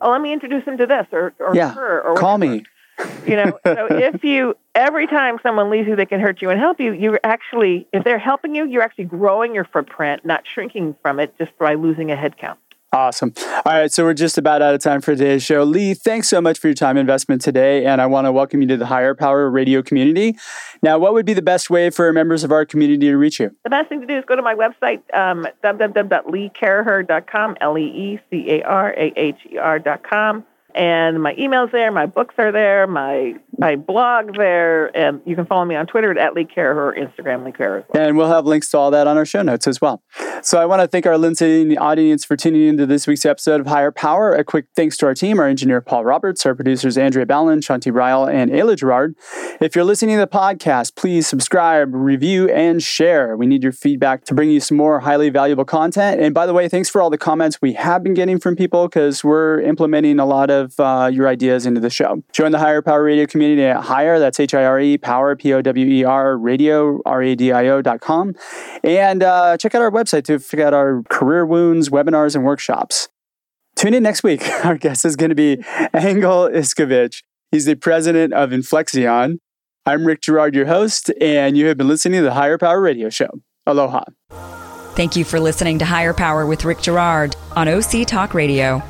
Oh, 0.00 0.10
let 0.10 0.20
me 0.20 0.32
introduce 0.32 0.64
him 0.64 0.76
to 0.78 0.86
this 0.86 1.06
or, 1.12 1.32
or 1.38 1.54
yeah, 1.54 1.72
her 1.72 2.02
or 2.02 2.14
call 2.16 2.36
me. 2.36 2.62
You 3.26 3.36
know, 3.36 3.58
so 3.64 3.86
if 3.90 4.22
you 4.22 4.56
every 4.74 5.06
time 5.06 5.38
someone 5.42 5.70
leaves 5.70 5.88
you, 5.88 5.96
they 5.96 6.06
can 6.06 6.20
hurt 6.20 6.42
you 6.42 6.50
and 6.50 6.60
help 6.60 6.80
you. 6.80 6.92
You're 6.92 7.20
actually, 7.24 7.86
if 7.92 8.04
they're 8.04 8.18
helping 8.18 8.54
you, 8.54 8.66
you're 8.66 8.82
actually 8.82 9.04
growing 9.04 9.54
your 9.54 9.64
footprint, 9.64 10.24
not 10.24 10.44
shrinking 10.46 10.96
from 11.02 11.20
it 11.20 11.34
just 11.38 11.56
by 11.58 11.74
losing 11.74 12.10
a 12.10 12.16
head 12.16 12.36
count. 12.36 12.58
Awesome. 12.92 13.32
All 13.66 13.72
right, 13.72 13.90
so 13.90 14.04
we're 14.04 14.14
just 14.14 14.38
about 14.38 14.62
out 14.62 14.72
of 14.72 14.80
time 14.80 15.00
for 15.00 15.16
today's 15.16 15.42
show. 15.42 15.64
Lee, 15.64 15.94
thanks 15.94 16.28
so 16.28 16.40
much 16.40 16.60
for 16.60 16.68
your 16.68 16.76
time 16.76 16.96
investment 16.96 17.42
today, 17.42 17.84
and 17.84 18.00
I 18.00 18.06
want 18.06 18.26
to 18.26 18.32
welcome 18.32 18.62
you 18.62 18.68
to 18.68 18.76
the 18.76 18.86
Hire 18.86 19.16
Power 19.16 19.50
Radio 19.50 19.82
community. 19.82 20.36
Now, 20.80 20.96
what 21.00 21.12
would 21.12 21.26
be 21.26 21.34
the 21.34 21.42
best 21.42 21.70
way 21.70 21.90
for 21.90 22.12
members 22.12 22.44
of 22.44 22.52
our 22.52 22.64
community 22.64 23.08
to 23.08 23.16
reach 23.16 23.40
you? 23.40 23.50
The 23.64 23.70
best 23.70 23.88
thing 23.88 24.00
to 24.00 24.06
do 24.06 24.16
is 24.16 24.24
go 24.24 24.36
to 24.36 24.42
my 24.42 24.54
website, 24.54 25.02
um, 25.12 25.44
www.leecaraher.com, 25.64 27.56
L 27.60 27.76
E 27.76 27.82
E 27.82 28.20
C 28.30 28.48
A 28.48 28.62
R 28.62 28.94
A 28.96 29.12
H 29.16 29.38
E 29.50 29.58
R.com 29.58 30.44
and 30.74 31.22
my 31.22 31.34
email's 31.38 31.70
there, 31.70 31.92
my 31.92 32.06
books 32.06 32.34
are 32.38 32.50
there, 32.50 32.86
my 32.86 33.34
my 33.58 33.76
blog 33.76 34.36
there, 34.36 34.94
and 34.96 35.20
you 35.24 35.36
can 35.36 35.46
follow 35.46 35.64
me 35.64 35.76
on 35.76 35.86
Twitter 35.86 36.18
at 36.18 36.34
Lee 36.34 36.44
Caraher 36.44 36.76
or 36.76 36.94
Instagram 36.94 37.44
Lee 37.44 37.52
Caraher. 37.52 37.84
Well. 37.88 38.02
And 38.02 38.16
we'll 38.16 38.28
have 38.28 38.46
links 38.46 38.70
to 38.70 38.78
all 38.78 38.90
that 38.90 39.06
on 39.06 39.16
our 39.16 39.24
show 39.24 39.42
notes 39.42 39.66
as 39.66 39.80
well. 39.80 40.02
So 40.42 40.60
I 40.60 40.66
want 40.66 40.82
to 40.82 40.88
thank 40.88 41.06
our 41.06 41.16
listening 41.16 41.78
audience 41.78 42.24
for 42.24 42.36
tuning 42.36 42.66
into 42.66 42.86
this 42.86 43.06
week's 43.06 43.24
episode 43.24 43.60
of 43.60 43.66
Hire 43.66 43.92
Power. 43.92 44.32
A 44.32 44.44
quick 44.44 44.66
thanks 44.74 44.96
to 44.98 45.06
our 45.06 45.14
team, 45.14 45.38
our 45.38 45.46
engineer 45.46 45.80
Paul 45.80 46.04
Roberts, 46.04 46.44
our 46.44 46.54
producers 46.54 46.98
Andrea 46.98 47.26
Ballin, 47.26 47.60
Shanti 47.60 47.94
Ryle, 47.94 48.26
and 48.26 48.50
Ayla 48.50 48.76
Girard. 48.76 49.14
If 49.60 49.76
you're 49.76 49.84
listening 49.84 50.16
to 50.16 50.20
the 50.20 50.26
podcast, 50.26 50.96
please 50.96 51.26
subscribe, 51.26 51.94
review, 51.94 52.48
and 52.50 52.82
share. 52.82 53.36
We 53.36 53.46
need 53.46 53.62
your 53.62 53.72
feedback 53.72 54.24
to 54.24 54.34
bring 54.34 54.50
you 54.50 54.60
some 54.60 54.76
more 54.76 55.00
highly 55.00 55.30
valuable 55.30 55.64
content. 55.64 56.20
And 56.20 56.34
by 56.34 56.46
the 56.46 56.52
way, 56.52 56.68
thanks 56.68 56.90
for 56.90 57.00
all 57.00 57.10
the 57.10 57.18
comments 57.18 57.62
we 57.62 57.74
have 57.74 58.02
been 58.02 58.14
getting 58.14 58.40
from 58.40 58.56
people 58.56 58.88
because 58.88 59.22
we're 59.22 59.60
implementing 59.60 60.18
a 60.18 60.26
lot 60.26 60.50
of 60.50 60.63
of 60.64 60.80
uh, 60.80 61.08
your 61.12 61.28
ideas 61.28 61.66
into 61.66 61.80
the 61.80 61.90
show. 61.90 62.22
Join 62.32 62.52
the 62.52 62.58
Hire 62.58 62.82
Power 62.82 63.04
Radio 63.04 63.26
community 63.26 63.62
at 63.62 63.82
Hire, 63.82 64.18
that's 64.18 64.40
H 64.40 64.54
I 64.54 64.64
R 64.64 64.80
E, 64.80 64.98
Power, 64.98 65.36
P 65.36 65.52
O 65.52 65.62
W 65.62 65.86
E 65.86 66.04
R, 66.04 66.36
radio, 66.36 67.00
R 67.06 67.22
A 67.22 67.34
D 67.34 67.52
I 67.52 67.68
O 67.68 67.82
dot 67.82 68.00
com. 68.00 68.34
And 68.82 69.22
uh, 69.22 69.56
check 69.56 69.74
out 69.74 69.82
our 69.82 69.90
website 69.90 70.24
to 70.24 70.38
check 70.38 70.60
out 70.60 70.74
our 70.74 71.02
career 71.10 71.46
wounds, 71.46 71.88
webinars, 71.90 72.34
and 72.34 72.44
workshops. 72.44 73.08
Tune 73.76 73.94
in 73.94 74.02
next 74.02 74.22
week. 74.22 74.42
Our 74.64 74.78
guest 74.78 75.04
is 75.04 75.16
going 75.16 75.30
to 75.30 75.34
be 75.34 75.58
Engel 75.92 76.48
Iskovich. 76.48 77.22
He's 77.50 77.64
the 77.64 77.74
president 77.74 78.32
of 78.32 78.50
Inflexion. 78.50 79.38
I'm 79.84 80.06
Rick 80.06 80.22
Girard, 80.22 80.54
your 80.54 80.66
host, 80.66 81.10
and 81.20 81.58
you 81.58 81.66
have 81.66 81.76
been 81.76 81.88
listening 81.88 82.20
to 82.20 82.24
the 82.24 82.34
Hire 82.34 82.56
Power 82.56 82.80
Radio 82.80 83.10
Show. 83.10 83.28
Aloha. 83.66 84.04
Thank 84.94 85.16
you 85.16 85.24
for 85.24 85.40
listening 85.40 85.80
to 85.80 85.84
Hire 85.84 86.14
Power 86.14 86.46
with 86.46 86.64
Rick 86.64 86.80
Girard 86.80 87.34
on 87.56 87.68
OC 87.68 88.06
Talk 88.06 88.32
Radio. 88.32 88.82